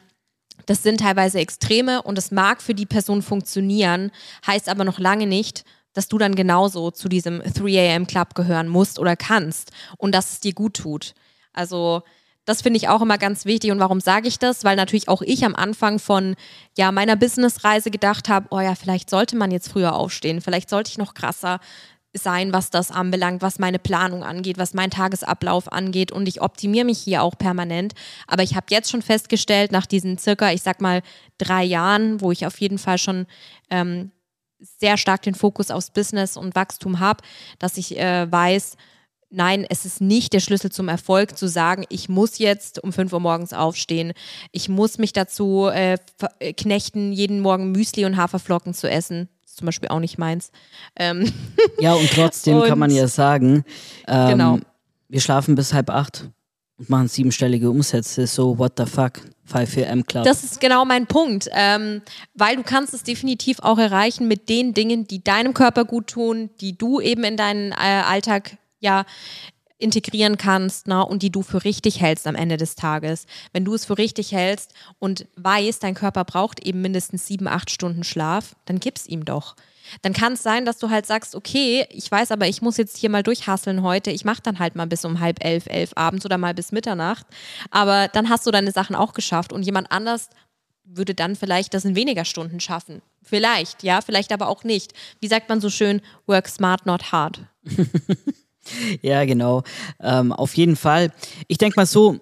das 0.67 0.85
sind 0.85 1.01
teilweise 1.01 1.41
Extreme 1.41 2.03
und 2.03 2.19
es 2.19 2.31
mag 2.31 2.63
für 2.63 2.75
die 2.75 2.87
Person 2.87 3.21
funktionieren, 3.23 4.13
heißt 4.47 4.69
aber 4.69 4.85
noch 4.85 5.01
lange 5.01 5.27
nicht, 5.27 5.65
dass 5.95 6.09
du 6.09 6.19
dann 6.19 6.35
genauso 6.35 6.91
zu 6.91 7.09
diesem 7.09 7.43
3 7.43 7.97
am 7.97 8.07
Club 8.07 8.35
gehören 8.35 8.69
musst 8.69 8.99
oder 8.99 9.17
kannst 9.17 9.73
und 9.97 10.15
dass 10.15 10.33
es 10.33 10.41
dir 10.41 10.53
gut 10.53 10.75
tut. 10.75 11.15
Also 11.55 12.03
das 12.45 12.61
finde 12.61 12.77
ich 12.77 12.89
auch 12.89 13.01
immer 13.01 13.17
ganz 13.17 13.47
wichtig. 13.47 13.71
Und 13.71 13.81
warum 13.81 14.01
sage 14.01 14.29
ich 14.29 14.39
das? 14.39 14.65
Weil 14.65 14.77
natürlich 14.77 15.09
auch 15.09 15.23
ich 15.23 15.45
am 15.45 15.55
Anfang 15.55 15.99
von 15.99 16.37
ja, 16.77 16.93
meiner 16.93 17.17
Businessreise 17.17 17.91
gedacht 17.91 18.29
habe, 18.29 18.49
oh 18.51 18.61
ja, 18.61 18.75
vielleicht 18.75 19.09
sollte 19.09 19.37
man 19.37 19.51
jetzt 19.51 19.69
früher 19.69 19.95
aufstehen, 19.95 20.41
vielleicht 20.41 20.69
sollte 20.69 20.91
ich 20.91 20.99
noch 20.99 21.15
krasser 21.15 21.61
sein, 22.17 22.53
was 22.53 22.71
das 22.71 22.93
anbelangt, 22.93 23.43
was 23.43 23.59
meine 23.59 23.81
Planung 23.81 24.23
angeht, 24.23 24.57
was 24.57 24.73
mein 24.73 24.91
Tagesablauf 24.91 25.73
angeht. 25.73 26.13
Und 26.13 26.29
ich 26.29 26.43
optimiere 26.43 26.85
mich 26.85 26.99
hier 26.99 27.23
auch 27.23 27.37
permanent. 27.37 27.95
Aber 28.29 28.43
ich 28.45 28.55
habe 28.55 28.67
jetzt 28.71 28.91
schon 28.91 29.03
festgestellt, 29.03 29.73
nach 29.73 29.87
diesen 29.87 30.17
circa, 30.19 30.53
ich 30.53 30.63
sag 30.63 30.81
mal, 30.81 31.03
drei 31.39 31.65
Jahren, 31.65 32.21
wo 32.21 32.31
ich 32.31 32.47
auf 32.47 32.61
jeden 32.61 32.79
Fall 32.79 32.99
schon 32.99 33.27
ähm, 33.69 34.13
sehr 34.79 34.97
stark 34.97 35.23
den 35.23 35.35
Fokus 35.35 35.71
aufs 35.71 35.91
Business 35.91 36.37
und 36.37 36.55
Wachstum 36.55 37.01
habe, 37.01 37.23
dass 37.59 37.77
ich 37.77 37.99
äh, 37.99 38.31
weiß, 38.31 38.77
nein, 39.31 39.67
es 39.69 39.85
ist 39.85 40.01
nicht 40.01 40.33
der 40.33 40.41
Schlüssel 40.41 40.71
zum 40.71 40.89
Erfolg 40.89 41.37
zu 41.37 41.49
sagen, 41.49 41.85
ich 41.89 42.09
muss 42.09 42.39
jetzt 42.39 42.83
um 42.83 42.93
5 42.93 43.13
Uhr 43.13 43.21
morgens 43.21 43.53
aufstehen, 43.53 44.13
ich 44.53 44.69
muss 44.69 44.99
mich 44.99 45.13
dazu 45.13 45.69
äh, 45.73 45.97
äh, 46.39 46.53
knechten, 46.53 47.13
jeden 47.13 47.41
Morgen 47.41 47.73
Müsli 47.73 48.05
und 48.05 48.17
Haferflocken 48.17 48.75
zu 48.75 48.89
essen. 48.89 49.29
Das 49.43 49.53
ist 49.53 49.59
zum 49.59 49.67
Beispiel 49.67 49.89
auch 49.89 50.01
nicht 50.01 50.19
meins. 50.19 50.51
Ähm 50.97 51.31
ja, 51.81 51.95
und 51.95 52.11
trotzdem 52.11 52.59
und, 52.59 52.69
kann 52.69 52.79
man 52.79 52.91
ja 52.91 53.09
sagen, 53.09 53.65
ähm, 54.07 54.29
genau. 54.31 54.59
wir 55.09 55.21
schlafen 55.21 55.55
bis 55.55 55.73
halb 55.73 55.91
acht 55.91 56.31
und 56.79 56.89
machen 56.89 57.09
siebenstellige 57.09 57.71
Umsätze. 57.71 58.27
So, 58.27 58.59
what 58.59 58.75
the 58.79 58.87
fuck? 58.87 59.21
5 59.45 60.07
Club. 60.07 60.25
Das 60.25 60.43
ist 60.43 60.61
genau 60.61 60.85
mein 60.85 61.07
Punkt, 61.07 61.49
ähm, 61.53 62.03
weil 62.35 62.57
du 62.57 62.63
kannst 62.63 62.95
es 62.95 63.03
definitiv 63.03 63.61
auch 63.61 63.79
erreichen 63.79 64.27
mit 64.27 64.49
den 64.49 64.75
Dingen, 64.75 65.07
die 65.07 65.23
deinem 65.23 65.55
Körper 65.55 65.85
gut 65.85 66.09
tun, 66.09 66.51
die 66.61 66.77
du 66.77 67.01
eben 67.01 67.25
in 67.25 67.37
deinen 67.37 67.73
äh, 67.73 67.75
Alltag 67.75 68.57
ja 68.81 69.05
integrieren 69.79 70.39
kannst 70.39 70.87
ne, 70.87 71.05
und 71.05 71.23
die 71.23 71.31
du 71.31 71.43
für 71.43 71.65
richtig 71.65 72.01
hältst 72.01 72.27
am 72.27 72.37
Ende 72.37 72.57
des 72.57 72.75
Tages. 72.75 73.27
Wenn 73.53 73.65
du 73.65 73.75
es 73.75 73.85
für 73.85 73.99
richtig 73.99 74.33
hältst 74.33 74.73
und 74.99 75.27
weißt, 75.37 75.83
dein 75.83 75.95
Körper 75.95 76.25
braucht 76.25 76.65
eben 76.65 76.81
mindestens 76.81 77.27
sieben, 77.27 77.49
acht 77.49 77.71
Stunden 77.71 78.05
Schlaf, 78.05 78.57
dann 78.65 78.81
gib's 78.81 79.07
ihm 79.07 79.25
doch 79.25 79.57
dann 80.03 80.13
kann 80.13 80.35
es 80.35 80.43
sein, 80.43 80.65
dass 80.65 80.79
du 80.79 80.91
halt 80.91 81.07
sagst, 81.07 81.35
okay, 81.35 81.87
ich 81.91 82.11
weiß 82.11 82.31
aber, 82.31 82.49
ich 82.49 82.63
muss 82.63 82.77
jetzt 82.77 82.97
hier 82.97 83.11
mal 83.11 83.23
durchhasseln 83.23 83.83
heute. 83.83 84.11
Ich 84.11 84.25
mache 84.25 84.43
dann 84.43 84.59
halt 84.59 84.77
mal 84.77 84.87
bis 84.87 85.05
um 85.05 85.21
halb 85.21 85.45
elf, 85.45 85.67
elf 85.67 85.93
abends 85.97 86.25
oder 86.25 86.39
mal 86.39 86.55
bis 86.55 86.73
Mitternacht. 86.73 87.27
Aber 87.71 88.09
dann 88.09 88.29
hast 88.29 88.47
du 88.47 88.51
deine 88.51 88.73
Sachen 88.73 88.97
auch 88.97 89.13
geschafft 89.13 89.53
und 89.53 89.63
jemand 89.63 89.91
anders 89.93 90.29
würde 90.85 91.15
dann 91.15 91.35
vielleicht 91.35 91.75
das 91.75 91.85
in 91.85 91.97
weniger 91.97 92.25
Stunden 92.25 92.61
schaffen. 92.61 93.03
Vielleicht, 93.23 93.83
ja, 93.83 94.01
vielleicht 94.01 94.33
aber 94.33 94.49
auch 94.49 94.65
nicht. 94.65 94.93
Wie 95.21 95.29
sagt 95.29 95.49
man 95.49 95.61
so 95.61 95.71
schön, 95.71 96.03
work 96.27 96.49
smart, 96.49 96.85
not 96.85 97.11
hard. 97.11 97.41
ja, 99.03 99.25
genau. 99.25 99.63
Ähm, 100.01 100.33
auf 100.33 100.55
jeden 100.55 100.77
Fall. 100.77 101.11
Ich 101.49 101.59
denke 101.59 101.81
mal 101.81 101.87
so, 101.87 102.21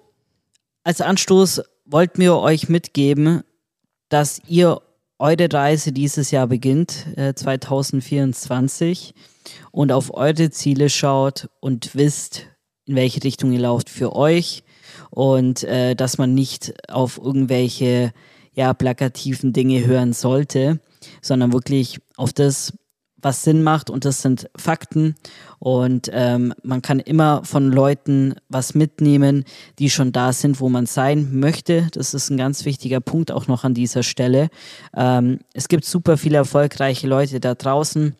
als 0.83 1.01
Anstoß 1.01 1.61
wollten 1.85 2.21
wir 2.21 2.37
euch 2.37 2.69
mitgeben, 2.69 3.43
dass 4.07 4.41
ihr 4.47 4.81
eure 5.23 5.47
Reise 5.49 5.93
dieses 5.93 6.31
Jahr 6.31 6.47
beginnt, 6.47 7.07
äh, 7.15 7.33
2024, 7.33 9.13
und 9.71 9.93
auf 9.93 10.13
eure 10.13 10.49
Ziele 10.49 10.89
schaut 10.89 11.47
und 11.61 11.95
wisst, 11.95 12.47
in 12.85 12.97
welche 12.97 13.23
Richtung 13.23 13.53
ihr 13.53 13.61
lauft 13.61 13.89
für 13.89 14.13
euch. 14.17 14.63
Und 15.11 15.63
äh, 15.63 15.95
dass 15.95 16.17
man 16.17 16.33
nicht 16.33 16.73
auf 16.91 17.17
irgendwelche 17.17 18.11
ja, 18.53 18.73
plakativen 18.73 19.53
Dinge 19.53 19.85
hören 19.85 20.11
sollte, 20.11 20.81
sondern 21.21 21.53
wirklich 21.53 21.99
auf 22.17 22.33
das, 22.33 22.73
was 23.23 23.43
Sinn 23.43 23.63
macht 23.63 23.89
und 23.89 24.05
das 24.05 24.21
sind 24.21 24.49
Fakten 24.55 25.15
und 25.59 26.09
ähm, 26.11 26.53
man 26.63 26.81
kann 26.81 26.99
immer 26.99 27.43
von 27.43 27.71
Leuten 27.71 28.35
was 28.49 28.75
mitnehmen, 28.75 29.45
die 29.79 29.89
schon 29.89 30.11
da 30.11 30.33
sind, 30.33 30.59
wo 30.59 30.69
man 30.69 30.85
sein 30.85 31.39
möchte. 31.39 31.87
Das 31.93 32.13
ist 32.13 32.29
ein 32.29 32.37
ganz 32.37 32.65
wichtiger 32.65 32.99
Punkt 32.99 33.31
auch 33.31 33.47
noch 33.47 33.63
an 33.63 33.73
dieser 33.73 34.03
Stelle. 34.03 34.49
Ähm, 34.95 35.39
es 35.53 35.67
gibt 35.67 35.85
super 35.85 36.17
viele 36.17 36.37
erfolgreiche 36.37 37.07
Leute 37.07 37.39
da 37.39 37.55
draußen 37.55 38.15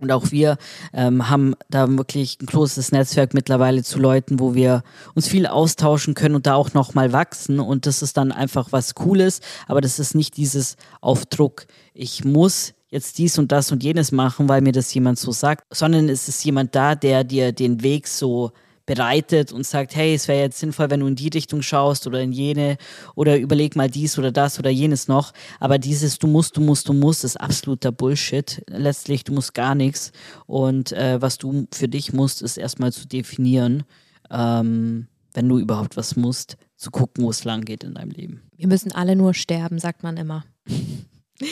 und 0.00 0.10
auch 0.12 0.30
wir 0.30 0.56
ähm, 0.92 1.28
haben 1.28 1.54
da 1.68 1.88
wirklich 1.88 2.38
ein 2.40 2.46
großes 2.46 2.90
Netzwerk 2.92 3.34
mittlerweile 3.34 3.82
zu 3.84 3.98
Leuten, 3.98 4.40
wo 4.40 4.54
wir 4.54 4.82
uns 5.14 5.28
viel 5.28 5.46
austauschen 5.46 6.14
können 6.14 6.34
und 6.34 6.46
da 6.46 6.54
auch 6.54 6.72
nochmal 6.72 7.12
wachsen. 7.12 7.60
Und 7.60 7.86
das 7.86 8.02
ist 8.02 8.16
dann 8.16 8.32
einfach 8.32 8.68
was 8.72 8.94
Cooles, 8.94 9.40
aber 9.68 9.80
das 9.80 9.98
ist 9.98 10.14
nicht 10.14 10.36
dieses 10.36 10.76
auf 11.00 11.26
Druck. 11.26 11.66
Ich 11.92 12.24
muss 12.24 12.72
jetzt 12.90 13.18
dies 13.18 13.38
und 13.38 13.52
das 13.52 13.72
und 13.72 13.82
jenes 13.82 14.12
machen, 14.12 14.48
weil 14.48 14.60
mir 14.60 14.72
das 14.72 14.92
jemand 14.92 15.18
so 15.18 15.32
sagt, 15.32 15.64
sondern 15.72 16.08
es 16.08 16.28
ist 16.28 16.44
jemand 16.44 16.74
da, 16.74 16.94
der 16.94 17.24
dir 17.24 17.52
den 17.52 17.82
Weg 17.82 18.08
so 18.08 18.52
bereitet 18.86 19.52
und 19.52 19.64
sagt, 19.64 19.94
hey, 19.94 20.14
es 20.14 20.26
wäre 20.26 20.40
jetzt 20.40 20.58
sinnvoll, 20.58 20.90
wenn 20.90 20.98
du 20.98 21.06
in 21.06 21.14
die 21.14 21.28
Richtung 21.28 21.62
schaust 21.62 22.08
oder 22.08 22.20
in 22.20 22.32
jene 22.32 22.76
oder 23.14 23.38
überleg 23.38 23.76
mal 23.76 23.88
dies 23.88 24.18
oder 24.18 24.32
das 24.32 24.58
oder 24.58 24.70
jenes 24.70 25.06
noch. 25.06 25.32
Aber 25.60 25.78
dieses 25.78 26.18
du 26.18 26.26
musst, 26.26 26.56
du 26.56 26.60
musst, 26.60 26.88
du 26.88 26.92
musst 26.92 27.22
ist 27.22 27.40
absoluter 27.40 27.92
Bullshit. 27.92 28.64
Letztlich, 28.66 29.22
du 29.22 29.32
musst 29.32 29.54
gar 29.54 29.76
nichts. 29.76 30.10
Und 30.46 30.90
äh, 30.90 31.22
was 31.22 31.38
du 31.38 31.68
für 31.72 31.86
dich 31.86 32.12
musst, 32.12 32.42
ist 32.42 32.56
erstmal 32.56 32.92
zu 32.92 33.06
definieren, 33.06 33.84
ähm, 34.28 35.06
wenn 35.34 35.48
du 35.48 35.60
überhaupt 35.60 35.96
was 35.96 36.16
musst, 36.16 36.56
zu 36.76 36.90
gucken, 36.90 37.22
wo 37.22 37.30
es 37.30 37.44
lang 37.44 37.64
geht 37.64 37.84
in 37.84 37.94
deinem 37.94 38.10
Leben. 38.10 38.42
Wir 38.56 38.66
müssen 38.66 38.90
alle 38.90 39.14
nur 39.14 39.34
sterben, 39.34 39.78
sagt 39.78 40.02
man 40.02 40.16
immer. 40.16 40.44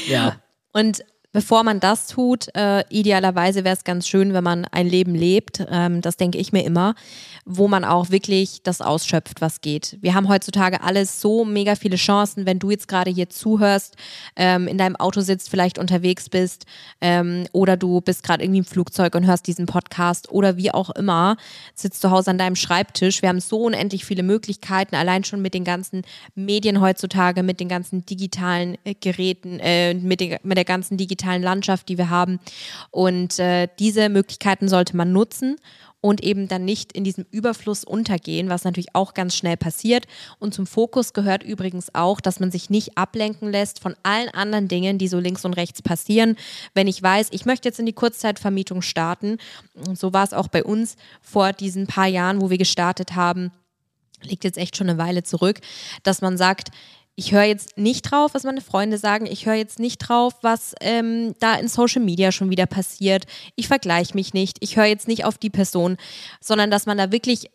Ja. 0.09 0.41
Und 0.73 1.05
bevor 1.33 1.63
man 1.63 1.79
das 1.79 2.07
tut, 2.07 2.49
äh, 2.55 2.85
idealerweise 2.89 3.65
wäre 3.65 3.77
es 3.77 3.85
ganz 3.85 4.09
schön, 4.09 4.33
wenn 4.33 4.45
man 4.45 4.65
ein 4.65 4.89
Leben 4.89 5.15
lebt, 5.15 5.65
ähm, 5.71 6.01
das 6.01 6.17
denke 6.17 6.39
ich 6.39 6.53
mir 6.53 6.65
immer, 6.65 6.95
wo 7.45 7.69
man 7.69 7.85
auch 7.85 8.11
wirklich 8.11 8.63
das 8.63 8.81
ausschöpft, 8.81 9.41
was 9.41 9.61
geht. 9.61 9.99
Wir 10.01 10.15
haben 10.15 10.29
heutzutage 10.29 10.83
alles 10.83 11.21
so 11.21 11.45
mega 11.45 11.75
viele 11.77 11.97
Chancen, 11.97 12.47
wenn 12.47 12.59
du 12.59 12.71
jetzt 12.71 12.89
gerade 12.89 13.11
hier 13.11 13.29
zuhörst, 13.29 13.97
ähm, 14.37 14.69
in 14.69 14.79
deinem 14.79 14.97
Auto 14.97 15.21
sitzt, 15.21 15.51
vielleicht 15.51 15.79
unterwegs 15.79 16.31
bist 16.31 16.65
ähm, 17.01 17.47
oder 17.53 17.77
du 17.77 18.01
bist 18.01 18.23
gerade 18.23 18.43
irgendwie 18.43 18.61
im 18.61 18.65
Flugzeug 18.65 19.15
und 19.15 19.27
hörst 19.27 19.47
diesen 19.47 19.67
Podcast 19.67 20.31
oder 20.33 20.57
wie 20.57 20.73
auch 20.73 20.91
immer, 20.91 21.37
sitzt 21.75 22.01
zu 22.01 22.11
Hause 22.11 22.31
an 22.31 22.39
deinem 22.39 22.57
Schreibtisch. 22.57 23.21
Wir 23.21 23.29
haben 23.29 23.41
so 23.41 23.65
unendlich 23.65 24.07
viele 24.07 24.23
Möglichkeiten, 24.23 24.95
allein 24.95 25.25
schon 25.25 25.43
mit 25.43 25.53
den 25.53 25.65
ganzen 25.65 26.03
Medien 26.35 26.81
heutzutage, 26.81 27.43
mit 27.43 27.61
den 27.61 27.69
ganzen 27.69 28.07
digitalen 28.07 28.79
äh, 28.85 28.95
Geräten, 28.95 29.61
äh, 29.61 29.93
mit, 29.93 30.21
den, 30.21 30.39
mit 30.43 30.57
der 30.57 30.65
ganzen 30.65 30.97
digitalen 30.97 31.18
digitalen 31.19 31.43
Landschaft, 31.43 31.89
die 31.89 31.99
wir 31.99 32.11
haben. 32.11 32.39
Und 32.91 33.39
äh, 33.39 33.69
diese 33.79 34.09
Möglichkeiten 34.09 34.69
sollte 34.69 34.97
man 34.97 35.13
nutzen 35.13 35.57
und 36.01 36.23
eben 36.23 36.47
dann 36.47 36.65
nicht 36.65 36.93
in 36.93 37.03
diesem 37.03 37.27
Überfluss 37.33 37.83
untergehen, 37.83 38.49
was 38.49 38.63
natürlich 38.63 38.95
auch 38.95 39.15
ganz 39.15 39.35
schnell 39.35 39.57
passiert. 39.57 40.07
Und 40.39 40.55
zum 40.55 40.65
Fokus 40.65 41.13
gehört 41.13 41.43
übrigens 41.43 41.93
auch, 41.93 42.21
dass 42.21 42.39
man 42.39 42.53
sich 42.53 42.71
nicht 42.71 42.97
ablenken 42.97 43.51
lässt 43.51 43.81
von 43.81 43.97
allen 44.05 44.29
anderen 44.29 44.69
Dingen, 44.69 44.99
die 44.99 45.09
so 45.09 45.19
links 45.19 45.45
und 45.45 45.55
rechts 45.55 45.83
passieren. 45.83 46.37
Wenn 46.73 46.87
ich 46.87 47.03
weiß, 47.03 47.29
ich 47.33 47.47
möchte 47.47 47.69
jetzt 47.69 47.81
in 47.81 47.87
die 47.87 47.93
Kurzzeitvermietung 47.93 48.81
starten, 48.81 49.39
und 49.75 49.99
so 49.99 50.13
war 50.13 50.23
es 50.23 50.33
auch 50.33 50.49
bei 50.49 50.63
uns 50.63 50.97
vor 51.21 51.53
diesen 51.53 51.89
paar 51.89 52.07
Jahren, 52.07 52.41
wo 52.41 52.49
wir 52.49 52.59
gestartet 52.59 53.17
haben, 53.17 53.51
liegt 54.23 54.45
jetzt 54.45 54.59
echt 54.59 54.77
schon 54.77 54.89
eine 54.89 54.99
Weile 54.99 55.25
zurück, 55.25 55.61
dass 56.05 56.23
man 56.23 56.37
sagt, 56.37 56.71
ich 57.19 57.33
höre 57.33 57.43
jetzt 57.43 57.77
nicht 57.77 58.03
drauf, 58.03 58.33
was 58.35 58.45
meine 58.45 58.61
Freunde 58.61 58.97
sagen. 58.97 59.27
Ich 59.27 59.45
höre 59.45 59.55
jetzt 59.55 59.81
nicht 59.81 59.99
drauf, 59.99 60.35
was 60.43 60.77
ähm, 60.81 61.35
da 61.41 61.57
in 61.57 61.67
Social 61.67 62.01
Media 62.01 62.31
schon 62.31 62.49
wieder 62.49 62.67
passiert. 62.67 63.25
Ich 63.57 63.67
vergleiche 63.67 64.15
mich 64.15 64.35
nicht. 64.35 64.59
Ich 64.61 64.77
höre 64.77 64.85
jetzt 64.85 65.09
nicht 65.09 65.25
auf 65.25 65.37
die 65.37 65.51
Person, 65.51 65.97
sondern 66.41 66.71
dass 66.71 66.87
man 66.87 66.97
da 66.97 67.11
wirklich 67.11 67.51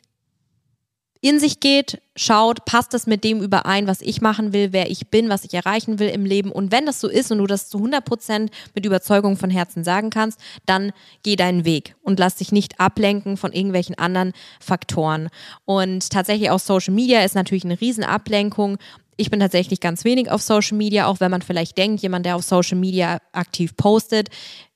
in 1.22 1.40
sich 1.40 1.62
geht, 1.62 2.02
schaut, 2.18 2.66
passt 2.66 2.94
das 2.94 3.08
mit 3.08 3.24
dem 3.24 3.42
überein, 3.42 3.88
was 3.88 4.02
ich 4.02 4.20
machen 4.20 4.52
will, 4.52 4.74
wer 4.74 4.92
ich 4.92 5.08
bin, 5.08 5.30
was 5.30 5.46
ich 5.46 5.54
erreichen 5.54 5.98
will 5.98 6.10
im 6.10 6.26
Leben. 6.26 6.52
Und 6.52 6.74
wenn 6.74 6.86
das 6.86 7.00
so 7.00 7.08
ist 7.08 7.32
und 7.32 7.38
du 7.38 7.48
das 7.48 7.70
zu 7.70 7.78
100 7.78 8.04
Prozent 8.04 8.52
mit 8.76 8.86
Überzeugung 8.86 9.38
von 9.38 9.50
Herzen 9.50 9.86
sagen 9.86 10.10
kannst, 10.10 10.38
dann 10.66 10.92
geh 11.24 11.38
deinen 11.38 11.64
Weg 11.64 11.96
und 12.02 12.20
lass 12.20 12.36
dich 12.36 12.52
nicht 12.52 12.82
ablenken 12.82 13.38
von 13.38 13.54
irgendwelchen 13.54 13.98
anderen 13.98 14.34
Faktoren. 14.60 15.30
Und 15.64 16.10
tatsächlich 16.10 16.50
auch 16.50 16.60
Social 16.60 16.94
Media 16.94 17.24
ist 17.24 17.36
natürlich 17.36 17.64
eine 17.64 17.80
Riesenablenkung 17.80 18.78
ich 19.18 19.30
bin 19.30 19.40
tatsächlich 19.40 19.80
ganz 19.80 20.04
wenig 20.04 20.30
auf 20.32 20.42
Social 20.42 20.78
Media, 20.78 21.08
auch 21.08 21.20
wenn 21.20 21.32
man 21.32 21.42
vielleicht 21.42 21.78
denkt, 21.78 22.02
jemand, 22.02 22.26
der 22.26 22.36
auf 22.36 22.44
Social 22.44 22.78
Media 22.78 23.20
aktiv 23.32 23.76
postet. 23.76 24.30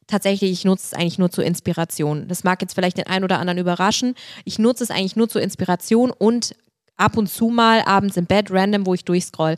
Tatsächlich, 0.08 0.52
ich 0.52 0.65
nutze 0.65 0.86
es 0.86 0.93
eigentlich 0.93 1.17
nur 1.17 1.30
zur 1.30 1.43
Inspiration. 1.43 2.28
Das 2.28 2.43
mag 2.43 2.62
jetzt 2.62 2.73
vielleicht 2.73 2.97
den 2.97 3.08
einen 3.08 3.26
oder 3.26 3.39
anderen 3.39 3.58
überraschen. 3.58 4.15
Ich 4.45 4.58
nutze 4.58 4.84
es 4.84 4.91
eigentlich 4.91 5.15
nur 5.15 5.28
zur 5.28 5.41
Inspiration 5.41 6.12
und 6.12 6.56
ab 6.95 7.17
und 7.17 7.28
zu 7.28 7.50
mal 7.50 7.82
abends 7.82 8.17
im 8.17 8.26
Bett 8.26 8.50
random, 8.52 8.86
wo 8.86 8.93
ich 8.93 9.06
durchscroll. 9.06 9.56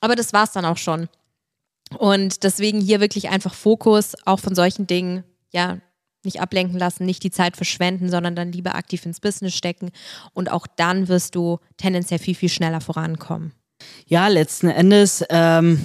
Aber 0.00 0.16
das 0.16 0.32
war 0.32 0.44
es 0.44 0.52
dann 0.52 0.64
auch 0.64 0.76
schon. 0.76 1.08
Und 1.98 2.44
deswegen 2.44 2.80
hier 2.80 3.00
wirklich 3.00 3.30
einfach 3.30 3.54
Fokus 3.54 4.14
auch 4.24 4.40
von 4.40 4.54
solchen 4.54 4.86
Dingen, 4.86 5.24
ja, 5.52 5.78
nicht 6.24 6.40
ablenken 6.40 6.78
lassen, 6.78 7.04
nicht 7.04 7.22
die 7.22 7.30
Zeit 7.30 7.56
verschwenden, 7.56 8.08
sondern 8.08 8.34
dann 8.34 8.52
lieber 8.52 8.74
aktiv 8.74 9.04
ins 9.04 9.20
Business 9.20 9.54
stecken. 9.54 9.90
Und 10.32 10.50
auch 10.50 10.66
dann 10.66 11.08
wirst 11.08 11.34
du 11.34 11.58
tendenziell 11.76 12.18
viel, 12.18 12.34
viel 12.34 12.48
schneller 12.48 12.80
vorankommen. 12.80 13.52
Ja, 14.06 14.28
letzten 14.28 14.68
Endes 14.68 15.24
ähm, 15.30 15.80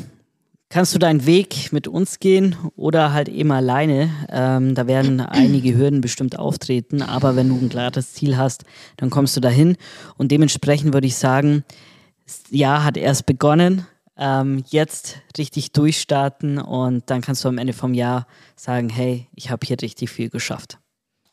kannst 0.69 0.93
du 0.93 0.99
deinen 0.99 1.25
Weg 1.25 1.73
mit 1.73 1.87
uns 1.87 2.19
gehen 2.19 2.55
oder 2.75 3.11
halt 3.11 3.27
eben 3.27 3.51
alleine. 3.51 4.09
Ähm, 4.29 4.75
da 4.75 4.87
werden 4.87 5.19
einige 5.19 5.75
Hürden 5.75 6.01
bestimmt 6.01 6.37
auftreten, 6.37 7.01
aber 7.01 7.35
wenn 7.35 7.49
du 7.49 7.55
ein 7.55 7.69
klares 7.69 8.13
Ziel 8.13 8.37
hast, 8.37 8.63
dann 8.97 9.09
kommst 9.09 9.35
du 9.35 9.41
dahin. 9.41 9.77
Und 10.17 10.31
dementsprechend 10.31 10.93
würde 10.93 11.07
ich 11.07 11.15
sagen, 11.15 11.63
Jahr 12.49 12.83
hat 12.83 12.97
erst 12.97 13.25
begonnen. 13.25 13.85
Ähm, 14.17 14.63
jetzt 14.67 15.21
richtig 15.37 15.71
durchstarten 15.71 16.59
und 16.59 17.09
dann 17.09 17.21
kannst 17.21 17.45
du 17.45 17.47
am 17.47 17.57
Ende 17.57 17.73
vom 17.73 17.93
Jahr 17.93 18.27
sagen, 18.55 18.89
hey, 18.89 19.27
ich 19.33 19.49
habe 19.49 19.65
hier 19.65 19.77
richtig 19.81 20.09
viel 20.09 20.29
geschafft. 20.29 20.77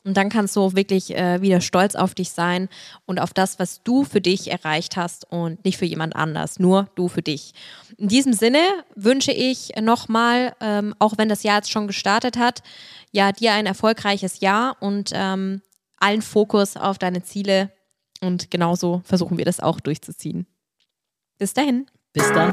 Und 0.06 0.16
dann 0.16 0.28
kannst 0.28 0.54
du 0.54 0.76
wirklich 0.76 1.16
äh, 1.16 1.42
wieder 1.42 1.60
stolz 1.60 1.96
auf 1.96 2.14
dich 2.14 2.30
sein 2.30 2.68
und 3.06 3.18
auf 3.18 3.34
das, 3.34 3.58
was 3.58 3.82
du 3.82 4.04
für 4.04 4.20
dich 4.20 4.52
erreicht 4.52 4.96
hast 4.96 5.28
und 5.32 5.64
nicht 5.64 5.78
für 5.78 5.84
jemand 5.84 6.14
anders, 6.14 6.60
nur 6.60 6.88
du 6.94 7.08
für 7.08 7.22
dich. 7.22 7.54
In 7.96 8.06
diesem 8.06 8.32
Sinne 8.32 8.60
wünsche 8.94 9.32
ich 9.32 9.72
nochmal, 9.80 10.54
ähm, 10.60 10.94
auch 11.00 11.18
wenn 11.18 11.28
das 11.28 11.42
Jahr 11.42 11.56
jetzt 11.56 11.72
schon 11.72 11.88
gestartet 11.88 12.36
hat, 12.36 12.62
ja, 13.10 13.32
dir 13.32 13.54
ein 13.54 13.66
erfolgreiches 13.66 14.38
Jahr 14.38 14.76
und 14.78 15.10
ähm, 15.12 15.60
allen 15.96 16.22
Fokus 16.22 16.76
auf 16.76 16.98
deine 16.98 17.24
Ziele. 17.24 17.72
Und 18.20 18.48
genauso 18.52 19.02
versuchen 19.04 19.38
wir 19.38 19.44
das 19.44 19.58
auch 19.58 19.80
durchzuziehen. 19.80 20.46
Bis 21.36 21.52
dahin. 21.52 21.86
Bis 22.12 22.32
dann. 22.32 22.52